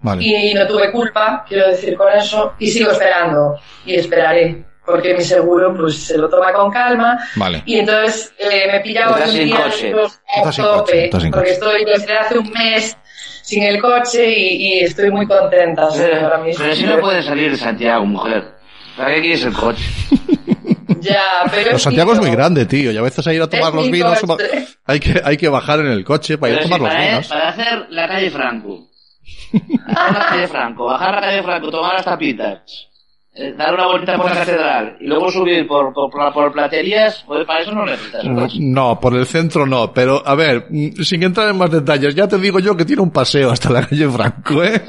vale. 0.00 0.22
y 0.24 0.54
no 0.54 0.66
tuve 0.66 0.90
culpa, 0.92 1.44
quiero 1.48 1.68
decir 1.68 1.96
con 1.96 2.10
eso, 2.12 2.54
y 2.58 2.68
sigo 2.68 2.92
esperando 2.92 3.58
y 3.84 3.96
esperaré, 3.96 4.64
porque 4.86 5.12
mi 5.14 5.22
seguro 5.22 5.74
pues 5.76 6.04
se 6.06 6.16
lo 6.16 6.28
toma 6.30 6.52
con 6.52 6.70
calma 6.70 7.18
Vale. 7.36 7.62
y 7.66 7.80
entonces 7.80 8.32
eh, 8.38 8.68
me 8.72 8.80
pillaba 8.80 9.16
un 9.22 9.32
día 9.34 9.66
a 10.44 10.50
tope, 10.50 11.10
porque 11.30 11.50
estoy 11.50 11.84
desde 11.84 12.16
hace 12.16 12.38
un 12.38 12.50
mes 12.50 12.96
sin 13.42 13.64
el 13.64 13.80
coche 13.80 14.30
y, 14.30 14.56
y 14.78 14.80
estoy 14.84 15.10
muy 15.10 15.26
contenta 15.26 15.90
sí, 15.90 16.00
ahora 16.02 16.30
Pero, 16.30 16.44
mismo. 16.44 16.64
pero 16.64 16.76
si 16.76 16.84
no 16.84 16.98
puedes 17.00 17.24
salir 17.24 17.50
de 17.50 17.56
Santiago, 17.58 18.06
mujer. 18.06 18.44
¿Para 18.96 19.14
qué 19.14 19.20
quieres 19.22 19.44
el 19.44 19.52
coche? 19.52 19.82
Ya, 21.00 21.22
pero 21.50 21.62
Pero 21.64 21.78
Santiago 21.78 22.12
es 22.14 22.18
muy 22.20 22.30
grande, 22.30 22.66
tío, 22.66 22.90
y 22.92 22.96
a 22.96 23.02
veces 23.02 23.26
a 23.26 23.32
ir 23.32 23.40
a 23.42 23.48
tomar 23.48 23.72
los 23.74 23.90
vinos, 23.90 24.18
coche. 24.20 24.66
hay 24.84 24.98
que, 25.00 25.20
hay 25.24 25.36
que 25.36 25.48
bajar 25.48 25.80
en 25.80 25.86
el 25.86 26.04
coche 26.04 26.36
para 26.38 26.52
ir 26.52 26.58
a 26.58 26.62
Pero 26.62 26.68
si 26.68 26.70
tomar 26.74 26.80
los 26.80 26.90
para, 26.90 27.08
vinos. 27.10 27.28
para 27.28 27.48
hacer 27.48 27.86
la 27.90 28.08
calle 28.08 28.30
Franco. 28.30 28.88
Bajar 29.86 30.12
la 30.12 30.26
calle 30.26 30.48
Franco, 30.48 30.84
bajar 30.86 31.14
la 31.14 31.20
calle 31.20 31.42
Franco, 31.42 31.70
tomar 31.70 31.94
las 31.94 32.04
tapitas. 32.04 32.86
eh, 33.32 33.52
dar 33.56 33.72
una 33.74 33.86
vuelta 33.86 34.16
por 34.16 34.26
la 34.26 34.34
catedral 34.34 34.96
y 35.00 35.06
luego 35.06 35.30
subir 35.30 35.66
por, 35.66 35.92
por, 35.94 36.10
por, 36.10 36.32
por 36.32 36.52
platerías, 36.52 37.22
pues 37.26 37.46
para 37.46 37.60
eso 37.62 37.72
no 37.72 37.84
necesitas. 37.86 38.24
No, 38.58 38.98
por 39.00 39.14
el 39.14 39.26
centro 39.26 39.66
no, 39.66 39.92
pero 39.92 40.22
a 40.26 40.34
ver, 40.34 40.66
mm, 40.68 41.02
sin 41.02 41.22
entrar 41.22 41.48
en 41.48 41.56
más 41.58 41.70
detalles, 41.70 42.14
ya 42.14 42.26
te 42.26 42.38
digo 42.38 42.58
yo 42.58 42.76
que 42.76 42.84
tiene 42.84 43.02
un 43.02 43.10
paseo 43.12 43.50
hasta 43.50 43.70
la 43.70 43.86
calle 43.86 44.08
Franco, 44.08 44.64
¿eh? 44.64 44.82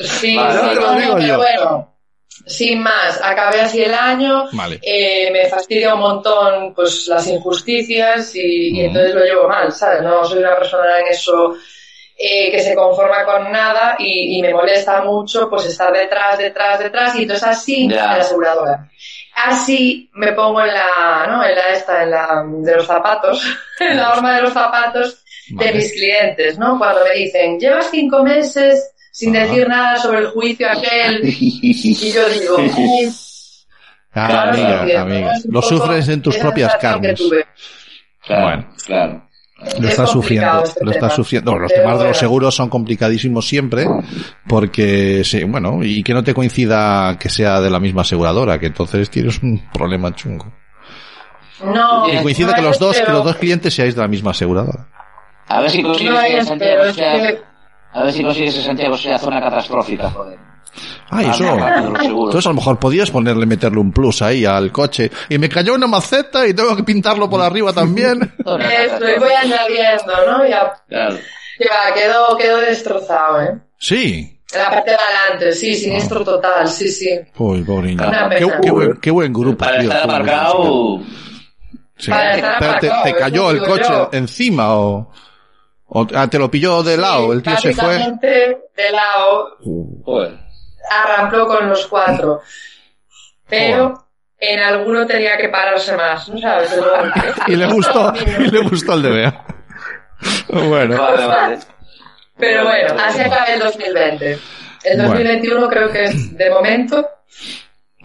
Sí, 0.00 0.36
Vale, 0.36 0.52
sí, 0.60 0.68
te 0.68 0.74
lo 0.74 0.80
no, 0.92 1.00
digo 1.00 1.14
pero 1.16 1.26
yo. 1.26 1.36
bueno, 1.38 1.94
sin 2.46 2.80
más, 2.80 3.20
acabé 3.22 3.60
así 3.60 3.82
el 3.82 3.94
año, 3.94 4.46
Vale. 4.52 4.78
eh, 4.82 5.30
me 5.32 5.46
fastidia 5.46 5.94
un 5.94 6.00
montón 6.00 6.74
pues 6.74 7.06
las 7.08 7.26
injusticias 7.26 8.34
y, 8.34 8.80
entonces 8.80 9.14
lo 9.14 9.24
llevo 9.24 9.48
mal, 9.48 9.72
¿sabes? 9.72 10.02
No 10.02 10.24
soy 10.24 10.38
una 10.38 10.56
persona 10.56 10.98
en 11.00 11.08
eso 11.08 11.56
eh, 12.16 12.50
que 12.50 12.60
se 12.60 12.74
conforma 12.74 13.24
con 13.24 13.50
nada 13.52 13.96
y, 13.98 14.38
y 14.38 14.42
me 14.42 14.52
molesta 14.52 15.02
mucho 15.02 15.48
pues 15.48 15.66
estar 15.66 15.92
detrás, 15.92 16.38
detrás, 16.38 16.78
detrás 16.78 17.14
y 17.16 17.22
entonces 17.22 17.46
así 17.46 17.88
la 17.88 18.14
aseguradora. 18.16 18.88
Así 19.34 20.10
me 20.14 20.32
pongo 20.32 20.60
en 20.62 20.74
la, 20.74 21.26
¿no? 21.28 21.44
En 21.44 21.54
la 21.54 21.68
esta, 21.68 22.02
en 22.02 22.10
la 22.10 22.44
de 22.44 22.76
los 22.76 22.86
zapatos, 22.86 23.40
en 23.78 23.96
la 23.96 24.12
horma 24.14 24.36
de 24.36 24.42
los 24.42 24.52
zapatos 24.52 25.22
de 25.48 25.72
mis 25.72 25.92
clientes, 25.92 26.58
¿no? 26.58 26.76
Cuando 26.78 27.04
me 27.04 27.14
dicen, 27.14 27.58
llevas 27.58 27.88
cinco 27.90 28.22
meses 28.22 28.94
sin 29.18 29.36
Ajá. 29.36 29.46
decir 29.46 29.68
nada 29.68 29.96
sobre 29.98 30.18
el 30.20 30.26
juicio 30.28 30.68
aquel, 30.70 31.20
y 31.24 32.12
yo 32.12 32.28
digo, 32.28 32.56
"Ay, 32.58 33.08
Ah, 34.14 34.26
claro, 34.52 35.00
amiga, 35.02 35.32
lo 35.48 35.60
sufres 35.62 36.08
en 36.08 36.22
tus 36.22 36.36
propias 36.38 36.76
carnes. 36.76 37.20
Claro, 38.24 38.42
Bueno. 38.44 38.68
claro. 38.86 39.28
Lo 39.80 39.86
Es 39.86 39.90
estás 39.90 40.10
sufriendo, 40.10 40.62
este 40.62 40.84
lo 40.84 40.90
estás 40.92 41.14
sufriendo. 41.14 41.58
Los 41.58 41.72
Pero 41.72 41.82
temas 41.84 41.98
de 41.98 42.04
los 42.08 42.16
seguros 42.16 42.54
son 42.54 42.68
complicadísimos 42.68 43.46
siempre, 43.46 43.86
porque, 44.48 45.22
sí, 45.24 45.42
bueno, 45.44 45.80
y 45.82 46.02
que 46.04 46.14
no 46.14 46.22
te 46.22 46.32
coincida 46.32 47.16
que 47.18 47.28
sea 47.28 47.60
de 47.60 47.68
la 47.70 47.80
misma 47.80 48.02
aseguradora, 48.02 48.58
que 48.60 48.66
entonces 48.66 49.10
tienes 49.10 49.42
un 49.42 49.68
problema 49.72 50.14
chungo. 50.14 50.46
No, 51.64 52.08
Y 52.08 52.22
coincida 52.22 52.48
no 52.50 52.54
que 52.54 52.62
los 52.62 52.78
dos, 52.78 53.00
que 53.00 53.10
los 53.12 53.24
dos 53.24 53.36
clientes 53.36 53.74
seáis 53.74 53.96
de 53.96 54.00
la 54.00 54.08
misma 54.08 54.30
aseguradora. 54.30 54.86
A 55.48 55.60
ver 55.60 55.70
si 55.70 55.82
consigues 55.82 56.38
No 56.38 56.44
Santiago 56.44 56.84
es 56.84 56.96
que- 56.96 57.40
a 57.92 58.02
ver 58.02 58.12
si 58.12 58.22
consigues 58.22 58.54
que 58.54 58.62
Santiago 58.62 58.96
sea 58.96 59.18
zona 59.18 59.40
catastrófica, 59.40 60.10
joder. 60.10 60.38
Ah, 61.10 61.22
eso. 61.22 61.44
Entonces 62.02 62.46
a 62.46 62.50
lo 62.50 62.54
mejor 62.56 62.78
podías 62.78 63.10
ponerle, 63.10 63.46
meterle 63.46 63.78
un 63.80 63.90
plus 63.92 64.20
ahí 64.22 64.44
al 64.44 64.70
coche. 64.70 65.10
Y 65.28 65.38
me 65.38 65.48
cayó 65.48 65.74
una 65.74 65.86
maceta 65.86 66.46
y 66.46 66.54
tengo 66.54 66.76
que 66.76 66.84
pintarlo 66.84 67.28
por 67.28 67.40
arriba 67.40 67.72
también. 67.72 68.34
Zona 68.44 68.74
Eso, 68.74 68.96
y 69.08 69.18
voy 69.18 69.32
añadiendo, 69.32 70.12
¿no? 70.26 70.46
Ya, 70.46 70.72
Claro. 70.88 71.16
ya 71.58 71.94
quedó, 71.94 72.36
quedó 72.36 72.58
destrozado, 72.60 73.40
¿eh? 73.40 73.58
Sí. 73.78 74.38
En 74.52 74.60
la 74.62 74.70
parte 74.70 74.90
de 74.90 74.96
adelante, 74.96 75.52
sí, 75.52 75.74
siniestro 75.74 76.24
total, 76.24 76.68
sí, 76.68 76.88
sí. 76.88 77.10
Uy, 77.38 77.62
pobre 77.64 77.96
Qué, 78.38 78.46
qué 78.62 78.70
buen, 78.70 78.96
qué 79.00 79.10
buen 79.10 79.32
grupo, 79.32 79.58
Para 79.58 79.80
tío. 79.80 79.90
estar 79.90 80.04
aparcado. 80.04 81.00
Sí. 81.96 82.10
Para 82.10 82.34
estar 82.36 82.80
te, 82.80 83.12
cayó 83.14 83.50
el 83.50 83.58
coche 83.62 83.88
yo. 83.88 84.10
encima 84.12 84.74
o... 84.76 85.10
O- 85.88 86.06
ah, 86.14 86.28
te 86.28 86.38
lo 86.38 86.50
pilló 86.50 86.82
de 86.82 86.96
lado, 86.96 87.32
el 87.32 87.42
tío 87.42 87.56
se 87.56 87.72
fue. 87.74 87.96
De 88.20 88.90
lado, 88.92 89.56
Joder. 90.04 90.34
arrampló 90.90 91.46
con 91.46 91.68
los 91.68 91.86
cuatro. 91.86 92.42
Pero 93.48 94.06
en 94.38 94.60
alguno 94.60 95.06
tenía 95.06 95.36
que 95.38 95.48
pararse 95.48 95.96
más, 95.96 96.28
¿no 96.28 96.38
sabes? 96.38 96.70
Y 97.46 97.56
le 97.56 97.66
gustó, 97.72 98.12
y 98.38 98.50
le 98.50 98.60
gustó 98.60 98.94
el 98.94 99.02
de 99.02 99.10
Bea. 99.10 99.44
Bueno, 100.48 101.00
Vale, 101.00 101.26
vale. 101.26 101.58
Pero 102.36 102.64
bueno, 102.64 102.94
así 103.00 103.20
acaba 103.20 103.44
el 103.46 103.60
2020. 103.60 104.30
El 104.84 104.96
Bueno. 104.96 105.08
2021 105.08 105.68
creo 105.68 105.90
que 105.90 106.04
es, 106.04 106.36
de 106.36 106.50
momento, 106.50 107.08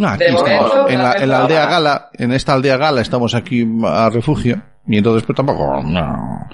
no, 0.04 0.10
aquí 0.10 0.24
estamos, 0.26 0.70
momento, 0.70 0.90
en 0.90 1.00
la, 1.00 1.14
en 1.14 1.30
la 1.30 1.38
la 1.38 1.44
aldea 1.44 1.66
gala, 1.66 2.10
en 2.14 2.32
esta 2.34 2.54
aldea 2.54 2.78
gala 2.78 3.02
estamos 3.02 3.34
aquí 3.36 3.68
a 3.86 4.10
refugio. 4.10 4.62
Y 4.86 4.98
entonces 4.98 5.24
pues 5.26 5.38
tampoco, 5.38 5.82
no. 5.82 6.50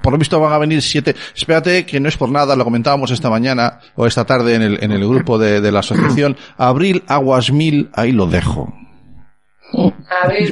Por 0.00 0.12
lo 0.12 0.18
visto 0.18 0.38
van 0.38 0.52
a 0.52 0.58
venir 0.58 0.80
siete. 0.82 1.16
Espérate 1.34 1.84
que 1.84 1.98
no 1.98 2.08
es 2.08 2.16
por 2.16 2.30
nada, 2.30 2.54
lo 2.54 2.62
comentábamos 2.62 3.10
esta 3.10 3.28
mañana 3.28 3.80
o 3.96 4.06
esta 4.06 4.24
tarde 4.24 4.54
en 4.54 4.62
el, 4.62 4.84
en 4.84 4.92
el 4.92 5.06
grupo 5.06 5.36
de, 5.36 5.60
de 5.60 5.72
la 5.72 5.80
asociación. 5.80 6.36
Abril 6.56 7.02
Aguas 7.08 7.50
Mil, 7.50 7.90
ahí 7.92 8.12
lo 8.12 8.26
dejo. 8.26 8.72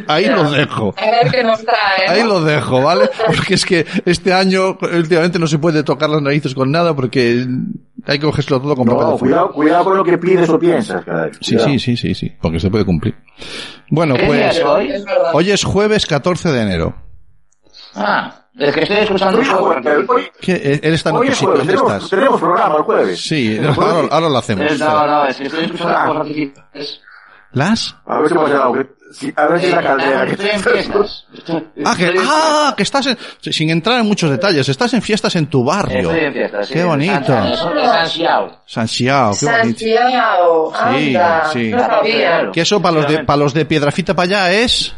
Ahí 0.07 0.25
ya. 0.25 0.37
lo 0.37 0.51
dejo. 0.51 0.95
A 0.97 1.11
ver 1.11 1.31
qué 1.31 1.43
nos 1.43 1.65
trae. 1.65 2.09
Ahí 2.09 2.23
lo 2.23 2.43
dejo, 2.43 2.83
¿vale? 2.83 3.11
Porque 3.27 3.55
es 3.55 3.65
que 3.65 3.87
este 4.05 4.33
año 4.33 4.79
últimamente 4.81 5.39
no 5.39 5.47
se 5.47 5.59
puede 5.59 5.83
tocar 5.83 6.11
las 6.11 6.23
narices 6.23 6.55
con 6.55 6.71
nada 6.71 6.95
porque 6.95 7.47
hay 8.09 8.19
que 8.19 8.27
cogerlo 8.27 8.61
todo 8.61 8.75
con 8.77 8.87
papel 8.87 9.03
No, 9.05 9.13
de 9.13 9.19
cuidado, 9.19 9.53
cuidado 9.53 9.85
con 9.85 9.97
lo 9.99 10.05
que 10.05 10.19
pides 10.19 10.49
o 10.49 10.59
piensas, 10.59 11.05
caray. 11.05 11.31
Sí, 11.41 11.55
Cuidado. 11.55 11.69
sí, 11.71 11.79
sí, 11.79 11.97
sí, 11.97 12.15
sí, 12.15 12.33
porque 12.41 12.59
se 12.59 12.71
puede 12.71 12.85
cumplir. 12.85 13.15
Bueno, 13.91 14.15
¿Qué 14.17 14.27
pues 14.27 14.57
es 14.59 14.65
hoy? 14.65 14.91
Hoy 15.35 15.51
es 15.51 15.65
jueves 15.65 16.07
14 16.07 16.51
de 16.51 16.63
enero. 16.63 16.95
Ah, 17.95 18.47
es 18.59 18.75
que 18.75 18.81
estoy 18.83 18.97
escuchando 18.99 19.39
Hoy 19.39 19.45
es 19.45 19.51
jueves, 19.51 20.09
hoy- 20.09 20.29
¿Qué? 20.41 20.53
Eh, 20.53 20.81
Él 20.83 20.95
está 20.95 21.11
en 21.11 21.17
hoy 21.17 21.21
otro 21.29 21.33
es 21.33 21.39
sitio, 21.39 21.49
jueves, 21.55 21.67
¿dónde 21.67 21.73
tenemos, 21.75 21.93
estás? 21.95 22.11
tenemos 22.11 22.41
programa 22.41 22.77
el 22.77 22.83
jueves. 22.83 23.21
Sí, 23.21 23.57
El 23.57 23.59
ahora, 23.69 23.75
jueves. 23.75 24.09
ahora 24.13 24.29
lo 24.29 24.39
hacemos. 24.39 24.79
No, 24.81 25.07
no, 25.07 25.25
es 25.27 25.37
que 25.37 25.45
estoy 25.45 25.65
escuchando 25.65 25.95
cosas 25.95 26.17
artificiales. 26.17 27.01
¿Las? 27.53 27.97
A 28.07 28.19
ver 28.21 28.29
si 28.29 28.35
pasa 28.35 28.69
A 29.37 29.47
ver 29.47 29.61
si 29.61 29.69
la 29.71 29.83
caldera. 29.83 30.27
que- 30.27 30.33
Estoy 30.33 30.51
en 30.51 30.61
fiestas. 30.61 31.25
Estoy- 31.35 31.65
Ah, 31.85 31.95
que, 31.97 32.15
ah, 32.21 32.75
que 32.77 32.83
estás 32.83 33.07
en, 33.07 33.17
sin 33.41 33.71
entrar 33.71 34.01
en 34.01 34.07
muchos 34.07 34.31
detalles, 34.31 34.69
estás 34.69 34.93
en 34.95 35.01
fiestas 35.03 35.35
en 35.37 35.47
tu 35.47 35.65
barrio. 35.65 36.11
Estoy 36.11 36.25
en 36.27 36.33
fiestas. 36.35 36.67
sí, 36.69 36.75
Qué 36.75 36.85
bonito. 36.85 37.27
San- 37.27 37.57
San 37.57 38.09
Xiao. 38.09 38.63
San 38.67 38.87
Xiao, 38.89 39.33
qué 39.39 39.47
bonito. 39.47 39.79
Santiago, 39.79 40.73
Sí, 40.75 41.17
anda, 41.17 41.45
sí. 41.53 41.71
no 41.71 41.79
sabía. 41.81 42.51
Que 42.53 42.61
eso 42.61 42.83
para 42.83 42.95
los 42.97 43.09
de, 43.09 43.25
para 43.25 43.37
los 43.39 43.55
de 43.55 43.65
Piedrafita 43.65 44.15
para 44.15 44.25
allá 44.25 44.53
es... 44.53 44.95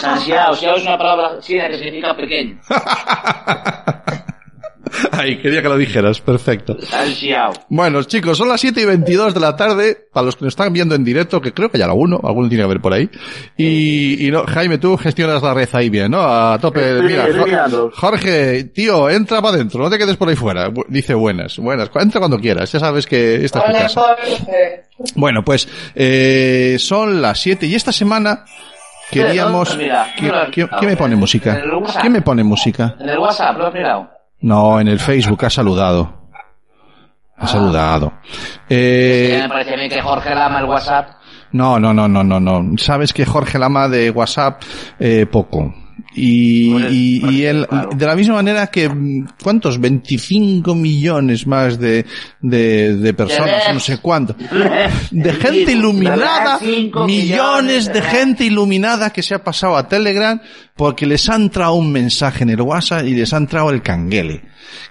San 0.00 0.18
Xiao. 0.20 0.54
Xiao 0.56 0.76
es 0.76 0.82
una 0.82 0.96
palabra 0.98 1.38
china 1.40 1.68
que 1.68 1.76
significa 1.78 2.16
pequeño. 2.16 2.58
Ay, 5.12 5.38
quería 5.40 5.62
que 5.62 5.68
lo 5.68 5.76
dijeras, 5.76 6.20
perfecto. 6.20 6.76
Bueno, 7.68 8.02
chicos, 8.04 8.36
son 8.38 8.48
las 8.48 8.60
7 8.60 8.80
y 8.80 8.84
22 8.84 9.34
de 9.34 9.40
la 9.40 9.56
tarde, 9.56 9.96
para 10.12 10.26
los 10.26 10.36
que 10.36 10.44
nos 10.44 10.52
están 10.52 10.72
viendo 10.72 10.94
en 10.94 11.04
directo, 11.04 11.40
que 11.40 11.52
creo 11.52 11.70
que 11.70 11.78
hay 11.78 11.82
alguno, 11.82 12.20
alguno 12.22 12.48
tiene 12.48 12.62
que 12.62 12.66
haber 12.66 12.80
por 12.80 12.92
ahí. 12.92 13.08
Y, 13.56 14.26
y 14.26 14.30
no, 14.30 14.44
Jaime, 14.44 14.78
tú 14.78 14.96
gestionas 14.96 15.42
la 15.42 15.54
red 15.54 15.68
ahí 15.72 15.88
bien, 15.90 16.10
¿no? 16.10 16.20
A 16.22 16.58
tope. 16.58 16.98
Sí, 16.98 17.02
Mira. 17.06 17.24
Jorge, 17.94 18.64
tío, 18.64 19.08
entra 19.10 19.40
para 19.40 19.54
adentro, 19.56 19.82
no 19.82 19.90
te 19.90 19.98
quedes 19.98 20.16
por 20.16 20.28
ahí 20.28 20.36
fuera. 20.36 20.70
Dice 20.88 21.14
buenas, 21.14 21.58
buenas. 21.58 21.90
Entra 21.94 22.20
cuando 22.20 22.38
quieras, 22.38 22.70
ya 22.72 22.78
sabes 22.80 23.06
que 23.06 23.44
esta 23.44 23.60
es 23.60 23.64
tu 23.64 23.72
casa. 23.84 24.16
Bueno, 25.16 25.44
pues, 25.44 25.68
eh, 25.94 26.76
son 26.78 27.20
las 27.22 27.40
7 27.40 27.66
y 27.66 27.74
esta 27.74 27.92
semana 27.92 28.44
queríamos... 29.10 29.70
¿Qué, 30.16 30.26
qué- 30.52 30.68
qué 30.80 30.86
me 30.86 30.96
pone 30.96 31.16
música? 31.16 31.60
¿Qué 32.02 32.10
me 32.10 32.22
pone 32.22 32.42
música? 32.44 32.96
En 33.00 33.08
el 33.08 33.18
WhatsApp, 33.18 33.58
¿lo 33.58 33.66
has 33.66 33.74
mirado? 33.74 34.10
No, 34.42 34.78
en 34.80 34.88
el 34.88 34.98
Facebook 34.98 35.44
ha 35.44 35.50
saludado. 35.50 36.28
Ha 37.36 37.46
saludado. 37.46 38.12
Eh, 38.68 39.30
Sí, 39.34 39.42
me 39.42 39.48
parece 39.48 39.76
bien 39.76 39.88
que 39.90 40.00
Jorge 40.00 40.34
Lama 40.34 40.60
el 40.60 40.66
WhatsApp. 40.66 41.10
No, 41.52 41.78
no, 41.78 41.92
no, 41.92 42.06
no, 42.08 42.22
no, 42.22 42.38
no. 42.40 42.78
Sabes 42.78 43.12
que 43.12 43.26
Jorge 43.26 43.58
Lama 43.58 43.88
de 43.88 44.10
WhatsApp, 44.10 44.62
eh, 44.98 45.26
poco. 45.26 45.74
Y, 46.14 46.72
y, 46.88 47.22
y 47.24 47.40
claro. 47.66 47.90
de 47.94 48.06
la 48.06 48.14
misma 48.16 48.34
manera 48.34 48.66
que, 48.66 48.88
mm, 48.88 49.28
¿cuántos? 49.42 49.80
25 49.80 50.74
millones 50.74 51.46
más 51.46 51.78
de, 51.78 52.04
de, 52.40 52.96
de 52.96 53.14
personas, 53.14 53.72
no 53.72 53.80
sé 53.80 53.98
cuánto. 53.98 54.34
De 55.10 55.32
gente 55.40 55.72
iluminada, 55.72 56.58
millones 57.06 57.92
de 57.92 58.02
gente 58.02 58.44
iluminada 58.44 59.10
que 59.10 59.22
se 59.22 59.34
ha 59.34 59.42
pasado 59.42 59.76
a 59.76 59.88
Telegram 59.88 60.40
porque 60.76 61.06
les 61.06 61.28
han 61.28 61.42
entrado 61.42 61.74
un 61.74 61.90
mensaje 61.92 62.42
en 62.44 62.50
el 62.50 62.60
WhatsApp 62.60 63.04
y 63.06 63.14
les 63.14 63.32
ha 63.32 63.36
entrado 63.38 63.70
el 63.70 63.82
canguele. 63.82 64.42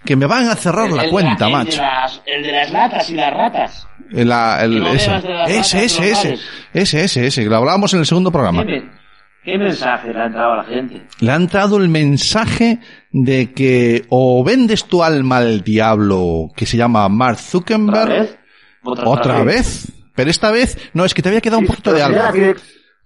Que 0.05 0.15
me 0.15 0.25
van 0.25 0.47
a 0.47 0.55
cerrar 0.55 0.89
El- 0.89 0.95
la 0.97 1.03
el- 1.03 1.09
cuenta, 1.09 1.45
el 1.47 1.51
macho. 1.51 1.71
De 1.71 1.77
las, 1.87 2.21
el 2.25 2.43
de 2.43 2.51
las 2.51 2.71
latas 2.71 3.09
y 3.09 3.13
las 3.15 3.33
ratas. 3.33 3.87
El, 4.11 4.31
el- 4.31 4.79
no 4.79 4.93
ese, 4.93 5.11
ese, 5.47 5.85
ese, 5.85 6.37
ese, 6.73 7.03
ese, 7.03 7.27
ese, 7.27 7.45
lo 7.45 7.55
hablábamos 7.57 7.93
en 7.93 7.99
el 8.01 8.05
segundo 8.05 8.31
programa. 8.31 8.65
¿Qué, 8.65 8.71
me- 8.81 9.00
qué 9.43 9.57
mensaje 9.57 10.13
le 10.13 10.19
ha 10.21 10.25
entrado 10.25 10.53
a 10.53 10.57
la 10.57 10.63
gente? 10.63 11.01
Le 11.19 11.31
ha 11.31 11.35
entrado 11.35 11.77
el 11.77 11.89
mensaje 11.89 12.79
de 13.11 13.51
que 13.53 14.05
o 14.09 14.43
vendes 14.43 14.85
tu 14.85 15.03
alma 15.03 15.37
al 15.37 15.61
diablo, 15.63 16.49
que 16.55 16.65
se 16.65 16.77
llama 16.77 17.07
Mark 17.09 17.37
¿Otra 17.37 17.43
Zuckerberg, 17.49 18.09
vez? 18.09 18.37
otra 18.83 19.43
vez. 19.43 19.91
Pero 20.15 20.29
esta 20.29 20.51
vez, 20.51 20.77
no, 20.93 21.05
es 21.05 21.13
que 21.13 21.21
te 21.21 21.29
había 21.29 21.41
quedado 21.41 21.59
un 21.59 21.67
poquito 21.67 21.93
de 21.93 22.03
alma. 22.03 22.31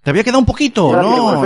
Te 0.02 0.10
había 0.10 0.22
quedado 0.24 0.38
un 0.40 0.46
poquito, 0.46 0.92
no. 1.00 1.42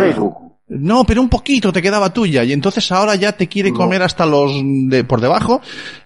No, 0.72 1.02
pero 1.04 1.20
un 1.20 1.28
poquito 1.28 1.72
te 1.72 1.82
quedaba 1.82 2.12
tuya 2.12 2.44
y 2.44 2.52
entonces 2.52 2.92
ahora 2.92 3.16
ya 3.16 3.32
te 3.32 3.48
quiere 3.48 3.72
comer 3.72 4.02
hasta 4.04 4.24
los 4.24 4.52
de 4.62 5.02
por 5.02 5.20
debajo 5.20 5.60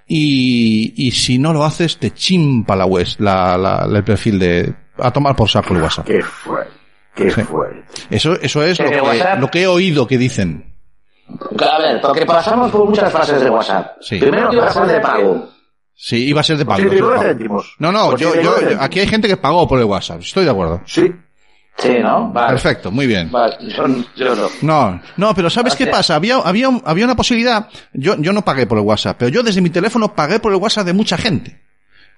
y, 0.09 0.95
y 0.97 1.11
si 1.11 1.39
no 1.39 1.53
lo 1.53 1.65
haces 1.65 1.99
te 1.99 2.13
chimpa 2.13 2.75
la 2.75 2.87
web, 2.87 3.07
la, 3.19 3.59
la- 3.59 3.87
el 3.95 4.03
perfil 4.05 4.39
de 4.39 4.75
a 4.97 5.11
tomar 5.11 5.37
por 5.37 5.51
saco 5.51 5.75
el 5.75 5.83
WhatsApp. 5.83 6.07
Qué 6.07 6.23
fuerte. 6.23 6.71
Qué 7.15 7.31
Sí. 7.31 7.43
fuerte. 7.43 7.85
Eso, 8.11 8.35
eso 8.41 8.63
es 8.65 8.77
¿Que 8.79 8.85
lo 8.85 8.91
que, 8.91 9.01
WhatsApp? 9.01 9.41
lo 9.41 9.51
que 9.51 9.63
he 9.63 9.67
oído 9.67 10.07
que 10.07 10.19
dicen. 10.19 10.75
A 11.29 11.79
ver, 11.79 12.01
porque 12.01 12.27
pasamos 12.27 12.71
por 12.71 12.87
muchas 12.89 13.11
fases 13.13 13.41
de 13.41 13.49
WhatsApp. 13.51 13.97
Sí. 14.01 14.19
Primero 14.19 14.51
que 14.51 14.57
iba 14.57 14.67
a 14.67 14.73
ser 14.73 14.87
de 14.87 15.01
pago. 15.01 15.49
Sí, 15.95 16.25
iba 16.27 16.41
a 16.41 16.45
ser 16.45 16.57
de 16.59 16.67
pago. 16.67 16.83
89 16.83 17.37
sí. 17.39 17.75
No, 17.79 17.93
no, 17.93 18.17
yo, 18.17 18.29
89 18.31 18.43
yo, 18.45 18.55
céntimos. 18.59 18.85
aquí 18.85 19.01
hay 19.01 19.07
gente 19.07 19.29
que 19.29 19.37
pagó 19.37 19.67
por 19.69 19.79
el 19.79 19.85
WhatsApp, 19.85 20.21
estoy 20.21 20.45
de 20.45 20.51
acuerdo. 20.51 20.83
Sí. 20.87 21.13
Sí, 21.77 21.97
¿no? 22.01 22.31
Vale. 22.33 22.51
Perfecto, 22.51 22.91
muy 22.93 23.07
bien. 23.07 23.31
Vale, 23.33 23.57
yo, 23.69 23.85
yo 24.17 24.35
no. 24.37 24.49
No, 24.63 25.01
no, 25.17 25.35
pero 25.35 25.51
¿sabes 25.51 25.75
qué 25.75 25.87
pasa? 25.89 26.15
Había, 26.15 26.37
había, 26.37 26.69
un- 26.69 26.83
había 26.85 27.05
una 27.05 27.17
posibilidad, 27.17 27.69
yo, 27.93 28.15
yo 28.19 28.33
no 28.33 28.43
pagué 28.43 28.67
por 28.69 28.79
el 28.79 28.85
WhatsApp, 28.85 29.17
pero 29.19 29.29
yo 29.29 29.43
desde 29.43 29.61
mi 29.61 29.71
teléfono 29.71 30.15
pagué 30.15 30.39
por 30.39 30.53
el 30.53 30.59
WhatsApp 30.59 30.87
de 30.87 30.93
mucha 30.93 31.17
gente. 31.17 31.61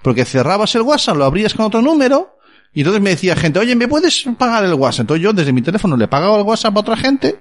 Porque 0.02 0.26
cerrabas 0.26 0.74
el 0.74 0.82
WhatsApp, 0.82 1.16
lo 1.16 1.24
abrías 1.24 1.54
con 1.54 1.64
otro 1.66 1.80
número, 1.80 2.36
y 2.76 2.80
entonces 2.80 3.00
me 3.00 3.08
decía 3.08 3.34
gente, 3.34 3.58
oye, 3.58 3.74
¿me 3.74 3.88
puedes 3.88 4.26
pagar 4.36 4.62
el 4.62 4.74
WhatsApp? 4.74 5.04
Entonces 5.04 5.22
yo 5.24 5.32
desde 5.32 5.50
mi 5.50 5.62
teléfono 5.62 5.96
le 5.96 6.08
pagaba 6.08 6.36
el 6.36 6.42
WhatsApp 6.42 6.76
a 6.76 6.80
otra 6.80 6.94
gente, 6.94 7.40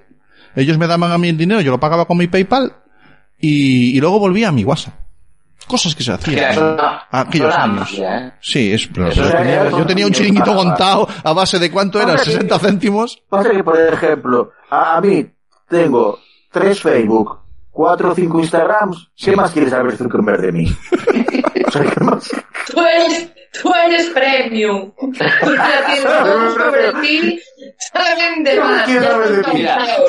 ellos 0.54 0.78
me 0.78 0.86
daban 0.86 1.12
a 1.12 1.18
mí 1.18 1.28
el 1.28 1.36
dinero, 1.36 1.60
yo 1.60 1.70
lo 1.72 1.78
pagaba 1.78 2.06
con 2.06 2.16
mi 2.16 2.26
PayPal, 2.26 2.74
y, 3.38 3.94
y 3.94 4.00
luego 4.00 4.18
volvía 4.18 4.48
a 4.48 4.52
mi 4.52 4.64
WhatsApp. 4.64 4.94
Cosas 5.66 5.94
que 5.94 6.02
se 6.02 6.12
hacían. 6.12 6.78
Aquellos 7.10 7.54
años. 7.54 7.80
magia, 7.80 8.18
¿eh? 8.18 8.32
Sí, 8.40 8.72
es, 8.72 8.86
pero 8.86 9.08
Eso 9.08 9.24
yo, 9.24 9.30
tenía, 9.30 9.64
genial. 9.64 9.70
yo 9.72 9.86
tenía 9.86 10.06
un 10.06 10.12
chiringuito 10.12 10.54
montado 10.54 11.06
a 11.22 11.32
base 11.34 11.58
de 11.58 11.70
cuánto 11.70 11.98
era, 11.98 12.12
Hombre, 12.12 12.24
60 12.24 12.58
céntimos. 12.58 13.22
Pasa 13.28 13.50
que, 13.50 13.62
por 13.62 13.78
ejemplo, 13.78 14.52
a, 14.70 14.98
mí 15.02 15.26
tengo 15.68 16.18
tres 16.50 16.80
Facebook, 16.80 17.40
cuatro 17.70 18.12
o 18.12 18.14
cinco 18.14 18.40
Instagrams. 18.40 19.10
¿Qué 19.14 19.36
más 19.36 19.52
quieres 19.52 19.72
saber 19.72 19.98
Zuckerberg 19.98 20.40
de 20.40 20.52
mí? 20.52 20.66
Tú 21.54 22.80
eres, 22.80 23.30
tú 23.62 23.72
eres 23.86 24.06
premium. 24.10 24.92
Tú 24.96 25.12
ya 25.14 25.86
tienes 25.86 26.02
todo 26.04 26.50
sobre 26.54 26.92
ti. 27.00 27.40
Saben 27.92 28.44
de. 28.44 28.60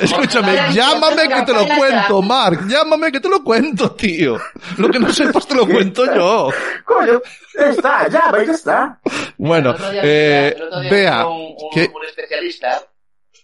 Escúchame, 0.01 0.57
llámame 0.73 1.27
que 1.27 1.41
te 1.43 1.53
lo 1.53 1.67
cuento, 1.67 2.21
Mark. 2.21 2.67
Llámame 2.67 3.11
que 3.11 3.19
te 3.19 3.29
lo 3.29 3.43
cuento, 3.43 3.91
tío. 3.91 4.37
Lo 4.77 4.89
que 4.89 4.99
no 4.99 5.11
sepas 5.11 5.47
te 5.47 5.55
lo 5.55 5.67
cuento 5.67 6.05
yo. 6.13 6.49
Coño, 6.85 7.21
ya 7.57 7.65
está, 7.69 8.07
ya, 8.09 8.31
ya 8.45 8.51
está. 8.53 8.99
Bueno, 9.37 9.75
eh, 10.03 10.55
vea, 10.89 11.27
un, 11.27 11.41
un- 11.41 11.55
que, 11.73 11.89
un 11.93 12.05
especialista, 12.05 12.81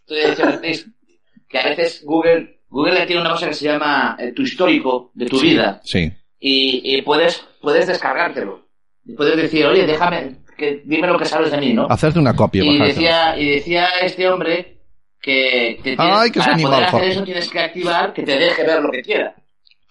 tú 0.05 0.13
decías 0.13 0.85
que 1.49 1.59
a 1.59 1.69
veces 1.69 2.01
Google, 2.03 2.61
Google 2.69 3.05
tiene 3.05 3.21
una 3.21 3.31
cosa 3.31 3.47
que 3.47 3.53
se 3.53 3.65
llama 3.65 4.15
eh, 4.19 4.31
tu 4.33 4.41
histórico 4.41 5.11
de 5.13 5.25
tu 5.27 5.39
vida 5.39 5.79
sí, 5.83 6.11
y, 6.45 6.81
y 6.97 7.01
puedes, 7.03 7.47
puedes 7.61 7.87
descargártelo. 7.87 8.67
Y 9.05 9.13
puedes 9.15 9.37
decir, 9.37 9.65
oye, 9.65 9.85
déjame, 9.85 10.37
que, 10.57 10.81
dime 10.85 11.07
lo 11.07 11.17
que 11.17 11.25
sabes 11.25 11.51
de 11.51 11.57
mí, 11.57 11.73
¿no? 11.73 11.87
hacerte 11.89 12.19
una 12.19 12.35
copia. 12.35 12.63
Y 12.63 12.77
decía, 12.79 13.37
y 13.37 13.49
decía 13.49 13.87
este 14.01 14.27
hombre 14.29 14.81
que, 15.21 15.79
que 15.83 15.95
tienes- 15.95 16.17
Ay, 16.17 16.31
que 16.31 16.39
para 16.39 16.53
animal, 16.53 16.71
poder 16.73 16.85
hacer 16.87 17.03
eso 17.05 17.23
tienes 17.23 17.49
que 17.49 17.59
activar 17.59 18.13
que 18.13 18.23
te 18.23 18.37
deje 18.37 18.63
ver 18.63 18.81
lo 18.81 18.91
que 18.91 19.01
quiera. 19.01 19.35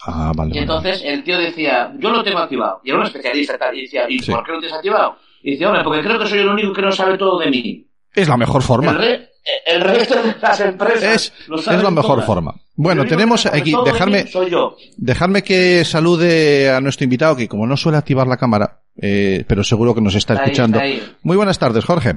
Ah, 0.05 0.33
vale. 0.37 0.51
Y 0.51 0.53
vale. 0.55 0.61
entonces 0.61 1.03
el 1.05 1.25
tío 1.25 1.39
decía, 1.39 1.93
yo 1.99 2.11
lo 2.11 2.23
tengo 2.23 2.39
activado. 2.41 2.81
Y 2.85 2.91
era 2.91 2.99
un 2.99 3.07
especialista 3.07 3.57
tal, 3.57 3.77
y 3.79 3.83
decía, 3.83 4.05
¿y 4.09 4.19
Sí. 4.19 4.31
por 4.33 4.45
qué 4.45 4.53
lo 4.53 4.59
tienes 4.59 4.77
activado? 4.77 5.17
Y 5.43 5.53
dice, 5.53 5.65
hombre, 5.67 5.83
porque 5.85 6.03
creo 6.03 6.19
que 6.19 6.27
soy 6.27 6.41
el 6.41 6.49
único 6.49 6.73
que 6.73 6.83
no 6.83 6.93
sabe 6.93 7.17
todo 7.17 7.39
de 7.39 7.51
mí. 7.51 7.87
Es 8.15 8.29
la 8.29 8.37
mejor 8.37 8.61
El, 8.61 8.67
forma. 8.67 8.93
re- 8.93 9.29
el 9.67 9.81
resto 9.81 10.15
de 10.23 10.35
las 10.41 10.61
empresas 10.61 11.03
Es, 11.03 11.33
lo 11.49 11.57
es 11.59 11.67
la 11.67 11.91
mejor 11.91 12.15
todas. 12.17 12.27
forma. 12.27 12.55
Bueno, 12.75 13.05
tenemos 13.05 13.45
aquí, 13.47 13.75
dejarme, 13.85 14.25
mí 14.25 14.31
Soy 14.31 14.51
yo. 14.51 14.77
dejarme 14.97 15.43
que 15.43 15.85
salude 15.85 16.71
a 16.71 16.81
nuestro 16.81 17.05
invitado, 17.05 17.37
que 17.37 17.49
como 17.49 17.67
no 17.67 17.77
suele 17.77 17.99
activar 17.99 18.27
la 18.27 18.37
cámara, 18.37 18.81
eh, 19.01 19.45
pero 19.47 19.63
seguro 19.65 19.95
que 19.95 20.01
nos 20.01 20.15
está 20.15 20.35
Está 20.35 20.45
ahí, 20.45 20.51
escuchando. 20.51 20.79
está 20.79 20.85
ahí. 20.87 21.15
Muy 21.23 21.37
buenas 21.37 21.59
tardes, 21.59 21.85
Jorge. 21.85 22.15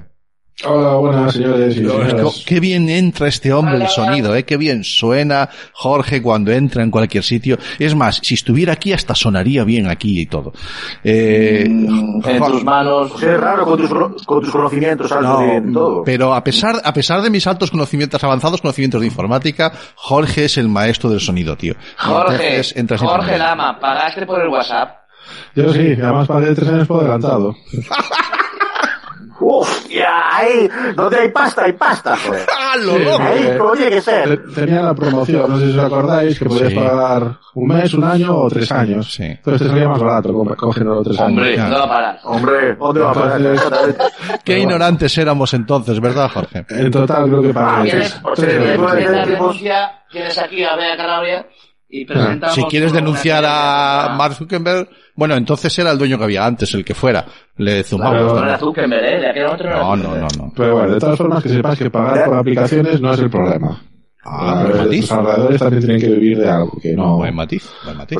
Hola, 0.63 0.93
buenas 0.95 1.33
señores 1.33 1.75
y 1.75 1.79
señoras. 1.79 2.43
Qué 2.47 2.61
bien 2.61 2.87
entra 2.89 3.27
este 3.27 3.51
hombre 3.51 3.75
el 3.75 3.89
sonido, 3.89 4.33
¿eh? 4.35 4.45
Qué 4.45 4.55
bien 4.55 4.85
suena 4.85 5.49
Jorge 5.73 6.21
cuando 6.21 6.49
entra 6.53 6.81
en 6.81 6.89
cualquier 6.91 7.25
sitio. 7.25 7.57
Es 7.77 7.93
más, 7.93 8.21
si 8.23 8.35
estuviera 8.35 8.71
aquí 8.71 8.93
hasta 8.93 9.13
sonaría 9.15 9.65
bien 9.65 9.87
aquí 9.89 10.21
y 10.21 10.25
todo. 10.27 10.53
Eh, 11.03 11.65
Mm, 11.67 12.21
En 12.25 12.39
Jorge- 12.39 12.51
tus 12.53 12.63
manos. 12.63 13.11
Pues 13.11 13.23
es 13.23 13.37
raro 13.39 13.65
con 13.65 13.77
tus, 13.77 14.23
con 14.25 14.41
tus 14.41 14.49
conocimientos 14.51 15.11
altos 15.11 15.29
No, 15.29 15.39
de 15.39 15.73
todo. 15.73 16.03
pero 16.05 16.33
a 16.33 16.41
pesar, 16.41 16.81
a 16.85 16.93
pesar 16.93 17.21
de 17.21 17.29
mis 17.29 17.45
altos 17.47 17.69
conocimientos, 17.69 18.23
avanzados 18.23 18.61
conocimientos 18.61 19.01
de 19.01 19.07
informática, 19.07 19.73
Jorge 19.95 20.45
es 20.45 20.57
el 20.57 20.69
maestro 20.69 21.09
del 21.09 21.19
sonido, 21.19 21.57
tío. 21.57 21.73
Jorge, 21.97 22.61
entonces 22.75 23.05
Jorge. 23.05 23.37
Lama, 23.37 23.77
pagaste 23.77 24.25
por 24.25 24.41
el 24.41 24.47
WhatsApp. 24.47 24.89
Yo 25.53 25.73
sí, 25.73 25.93
además 26.01 26.27
pagué 26.27 26.55
tres 26.55 26.69
años 26.69 26.87
por 26.87 27.01
adelantado. 27.01 27.55
Uf, 29.37 29.87
ya, 29.89 30.37
ahí, 30.37 30.69
donde 30.95 31.17
hay 31.19 31.29
pasta, 31.29 31.63
hay 31.65 31.73
pasta, 31.73 32.15
joder. 32.15 32.45
¡Ah, 32.57 32.77
lo 32.77 32.93
Sí, 32.97 33.03
loco! 33.03 33.23
Ahí, 33.23 33.57
como 33.57 33.71
tiene 33.73 33.91
que 33.91 34.01
ser. 34.01 34.29
Te- 34.45 34.53
Tenía 34.61 34.81
la 34.81 34.93
promoción, 34.93 35.49
no 35.49 35.57
sé 35.59 35.71
si 35.71 35.77
os 35.77 35.83
acordáis, 35.85 36.39
que 36.39 36.45
podías 36.45 36.73
pagar 36.73 37.37
un 37.53 37.67
mes, 37.67 37.93
un 37.93 38.03
año 38.05 38.35
o 38.37 38.49
tres 38.49 38.71
años. 38.71 39.13
Sí. 39.13 39.23
Entonces 39.23 39.61
te 39.63 39.67
salía 39.67 39.89
más 39.89 39.99
barato 39.99 40.31
co- 40.33 40.55
cogiendo 40.55 40.95
los 40.95 41.03
tres 41.05 41.19
Hombre, 41.19 41.53
años. 41.59 41.69
No 41.69 41.77
va 41.79 41.83
a 41.83 41.89
parar. 41.89 42.19
Hombre, 42.23 42.75
¿dónde 42.75 42.99
va 43.01 43.11
a 43.11 43.13
parar? 43.13 43.41
Qué 44.43 44.59
ignorantes 44.59 45.17
éramos 45.17 45.53
entonces, 45.53 45.99
¿verdad, 45.99 46.29
Jorge? 46.33 46.65
En 46.69 46.91
total 46.91 47.25
creo 47.27 47.41
que 47.41 47.53
pagué 47.53 47.89
¿Quieres, 47.89 48.09
tres, 48.11 48.21
por 48.21 48.33
tres 48.35 48.51
ser- 48.53 48.61
euros. 48.61 48.77
por 48.77 48.89
ser- 49.01 49.07
¿Quieres 49.11 49.27
denuncia? 49.27 49.91
Tienes 50.11 50.37
aquí 50.37 50.63
a 50.63 50.75
Bea 50.77 50.95
Calabria 50.97 51.45
y 51.89 52.05
presentamos... 52.05 52.55
Si 52.55 52.63
quieres 52.65 52.93
denunciar 52.93 53.43
a 53.45 54.15
Mark 54.17 54.33
Zuckerberg, 54.35 54.87
bueno, 55.15 55.35
entonces 55.35 55.77
era 55.79 55.91
el 55.91 55.97
dueño 55.97 56.17
que 56.17 56.23
había 56.25 56.45
antes, 56.45 56.73
el 56.73 56.83
que 56.85 56.93
fuera. 56.93 57.25
Le 57.57 57.83
zumbamos. 57.83 58.17
Claro. 58.19 58.33
No 58.35 58.39
¿no? 58.41 58.47
era 58.47 58.57
Zuckerberg, 58.59 59.05
¿eh? 59.05 59.19
De 59.19 59.29
aquel 59.29 59.45
otro 59.45 59.67
era 59.67 59.79
No, 59.79 59.95
no, 59.95 60.03
Zuckerberg. 60.03 60.37
no, 60.37 60.43
no. 60.45 60.53
Pero 60.55 60.73
bueno, 60.75 60.93
de 60.93 60.99
todas 60.99 61.17
formas 61.17 61.43
que 61.43 61.49
sepas 61.49 61.77
que 61.79 61.89
pagar 61.89 62.25
por 62.25 62.37
aplicaciones 62.37 62.99
no 63.01 63.13
es 63.13 63.19
el 63.19 63.29
problema. 63.29 63.81
Ah, 64.27 64.63
Los- 64.63 64.71
buen 64.71 64.85
matiz. 64.85 65.01
Los 65.01 65.11
ahorradores 65.11 65.59
también 65.59 65.81
tienen 65.83 66.01
que 66.01 66.07
vivir 66.09 66.39
de 66.39 66.49
algo, 66.49 66.71
que 66.81 66.93
no... 66.93 67.17
Buen 67.17 67.35
matiz, 67.35 67.69
buen 67.83 67.95
matiz. 67.97 68.17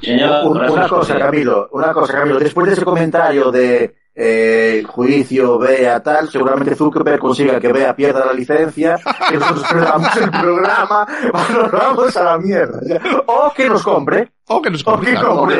Señor, 0.00 0.46
Un- 0.46 0.70
una 0.70 0.88
cosa. 0.88 1.18
Camilo, 1.18 1.68
una 1.72 1.92
cosa, 1.92 2.12
Camilo. 2.14 2.38
Después 2.38 2.66
de 2.68 2.72
ese 2.74 2.84
comentario 2.84 3.50
de 3.50 3.96
eh, 4.14 4.82
juicio, 4.86 5.58
Bea, 5.58 6.00
tal, 6.02 6.28
seguramente 6.28 6.74
Zuckerberg 6.74 7.18
consiga 7.18 7.60
que 7.60 7.72
Bea 7.72 7.94
pierda 7.94 8.26
la 8.26 8.32
licencia, 8.32 8.96
que 9.30 9.36
nosotros 9.36 9.66
perdamos 9.72 10.16
el 10.16 10.30
programa, 10.30 11.06
nos 11.54 11.70
vamos 11.72 12.16
a 12.16 12.24
la 12.24 12.38
mierda. 12.38 12.80
O 13.26 13.52
que 13.54 13.68
nos 13.68 13.82
compre, 13.82 14.28
O 14.48 14.60
que 14.60 14.70
nos 14.70 14.82
o 14.84 14.98
que 15.00 15.14
compre, 15.14 15.56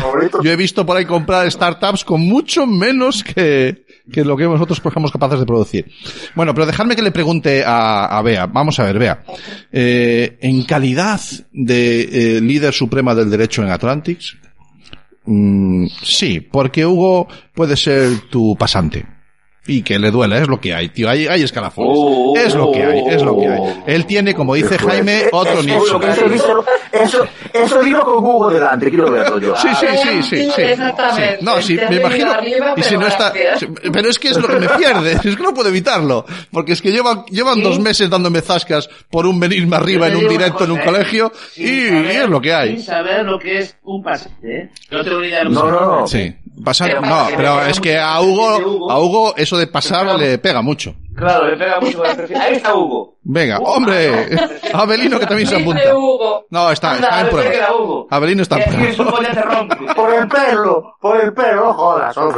compre. 0.00 0.30
Yo 0.42 0.50
he 0.50 0.56
visto 0.56 0.84
por 0.84 0.96
ahí 0.96 1.06
comprar 1.06 1.50
startups 1.50 2.04
con 2.04 2.20
mucho 2.20 2.66
menos 2.66 3.22
que, 3.22 3.84
que 4.12 4.24
lo 4.24 4.36
que 4.36 4.44
nosotros 4.44 4.82
somos 4.92 5.12
capaces 5.12 5.38
de 5.38 5.46
producir. 5.46 5.90
Bueno, 6.34 6.52
pero 6.52 6.66
dejadme 6.66 6.96
que 6.96 7.02
le 7.02 7.12
pregunte 7.12 7.62
a, 7.64 8.06
a 8.06 8.22
Bea. 8.22 8.46
Vamos 8.46 8.80
a 8.80 8.84
ver, 8.84 8.98
Bea. 8.98 9.22
Eh, 9.70 10.38
en 10.40 10.64
calidad 10.64 11.20
de 11.52 12.36
eh, 12.36 12.40
líder 12.40 12.74
suprema 12.74 13.14
del 13.14 13.30
derecho 13.30 13.62
en 13.62 13.70
Atlantics, 13.70 14.36
mm, 15.30 15.86
sí, 16.02 16.40
porque 16.40 16.84
Hugo 16.84 17.28
puede 17.54 17.76
ser 17.76 18.28
tu 18.30 18.56
pasante. 18.56 19.19
Y 19.66 19.82
que 19.82 19.98
le 19.98 20.10
duela, 20.10 20.38
es 20.38 20.48
lo 20.48 20.58
que 20.58 20.74
hay, 20.74 20.88
tío. 20.88 21.08
Hay, 21.08 21.26
hay 21.26 21.42
escalafones. 21.42 21.92
Oh, 21.94 22.34
es 22.36 22.54
lo 22.54 22.72
que 22.72 22.82
hay, 22.82 23.04
es 23.08 23.22
lo 23.22 23.36
que 23.38 23.46
hay. 23.46 23.60
Él 23.86 24.06
tiene, 24.06 24.34
como 24.34 24.54
dice 24.54 24.78
Jaime, 24.78 25.24
otro 25.32 25.52
Eso, 25.60 25.62
nicho. 25.62 26.00
eso, 26.02 26.24
eso, 26.26 26.64
eso, 26.92 27.24
eso 27.52 27.82
digo 27.82 28.00
con 28.02 28.24
Hugo 28.24 28.50
delante, 28.50 28.88
quiero 28.88 29.10
verlo 29.10 29.38
yo. 29.38 29.54
Sí, 29.56 29.68
sí, 29.78 29.86
sí, 30.02 30.22
sí, 30.22 30.50
sí. 30.56 30.62
Exactamente. 30.62 31.36
Sí. 31.38 31.44
No, 31.44 31.60
sí, 31.62 31.78
me 31.88 31.96
imagino. 31.96 32.32
arriba, 32.32 32.74
y 32.76 32.82
si 32.82 32.88
pero 32.88 33.00
no 33.02 33.06
está, 33.06 33.32
pero 33.92 34.08
es 34.08 34.18
que 34.18 34.28
es 34.28 34.38
lo 34.38 34.48
que 34.48 34.56
me 34.60 34.68
pierde, 34.70 35.12
es 35.12 35.36
que 35.36 35.42
no 35.42 35.52
puedo 35.54 35.68
evitarlo, 35.68 36.24
porque 36.50 36.72
es 36.72 36.80
que 36.82 36.90
llevan, 36.90 37.24
llevan 37.26 37.56
Sí. 37.56 37.62
dos 37.62 37.78
meses 37.78 38.08
dándome 38.10 38.40
zascas 38.40 38.88
por 39.10 39.26
un 39.26 39.38
venirme 39.38 39.76
arriba 39.76 40.06
en 40.08 40.18
te 40.18 40.24
un 40.24 40.28
directo 40.30 40.64
en 40.64 40.70
un 40.72 40.80
¿eh? 40.80 40.84
colegio 40.84 41.32
y, 41.56 41.86
saber- 41.88 42.12
y 42.12 42.16
es 42.16 42.28
lo 42.28 42.40
que 42.40 42.54
hay. 42.54 42.76
Sin 42.76 42.82
saber 42.84 43.24
lo 43.26 43.38
que 43.38 43.58
es 43.58 43.76
un 43.84 44.02
pasante, 44.02 44.56
¿eh? 44.62 44.70
No 44.90 45.04
tengo 45.04 45.20
ni 45.20 45.28
idea 45.28 45.38
de 45.40 45.44
lo 45.44 45.50
que 45.50 45.56
No, 45.56 45.70
no, 45.70 46.00
no. 46.00 46.06
Sí, 46.06 46.34
pasar, 46.64 46.88
Pero 46.88 47.00
no, 47.02 47.26
pero 47.36 47.62
es 47.66 47.80
que 47.80 47.98
a 47.98 48.20
Hugo, 48.20 48.90
a 48.90 48.98
Hugo 48.98 49.34
eso 49.36 49.56
de 49.56 49.66
pasar 49.66 50.18
le 50.18 50.38
pega 50.38 50.62
mucho. 50.62 50.94
Claro, 51.16 51.48
le 51.48 51.56
pega 51.56 51.80
mucho. 51.80 52.02
Ahí 52.04 52.54
está 52.54 52.74
Hugo. 52.74 53.16
Venga, 53.22 53.58
hombre, 53.58 54.30
Abelino 54.72 55.18
que 55.18 55.26
también 55.26 55.48
se 55.48 55.56
apunta. 55.56 55.94
Hugo. 55.94 56.46
No, 56.50 56.70
está, 56.70 56.92
Anda, 56.92 57.08
está 57.08 57.14
en 57.14 57.20
a 57.20 57.22
ver, 57.24 57.30
pruebas. 57.32 57.50
que 57.52 57.58
era 57.58 57.74
Hugo. 57.74 58.08
Abelino 58.10 58.42
está 58.42 58.56
en 58.58 58.96
rompe. 59.42 59.76
Por 59.94 60.14
el 60.14 60.28
pelo, 60.28 60.96
por 61.00 61.20
el 61.20 61.32
pelo, 61.34 61.72
jodas, 61.74 62.16
hombre. 62.16 62.28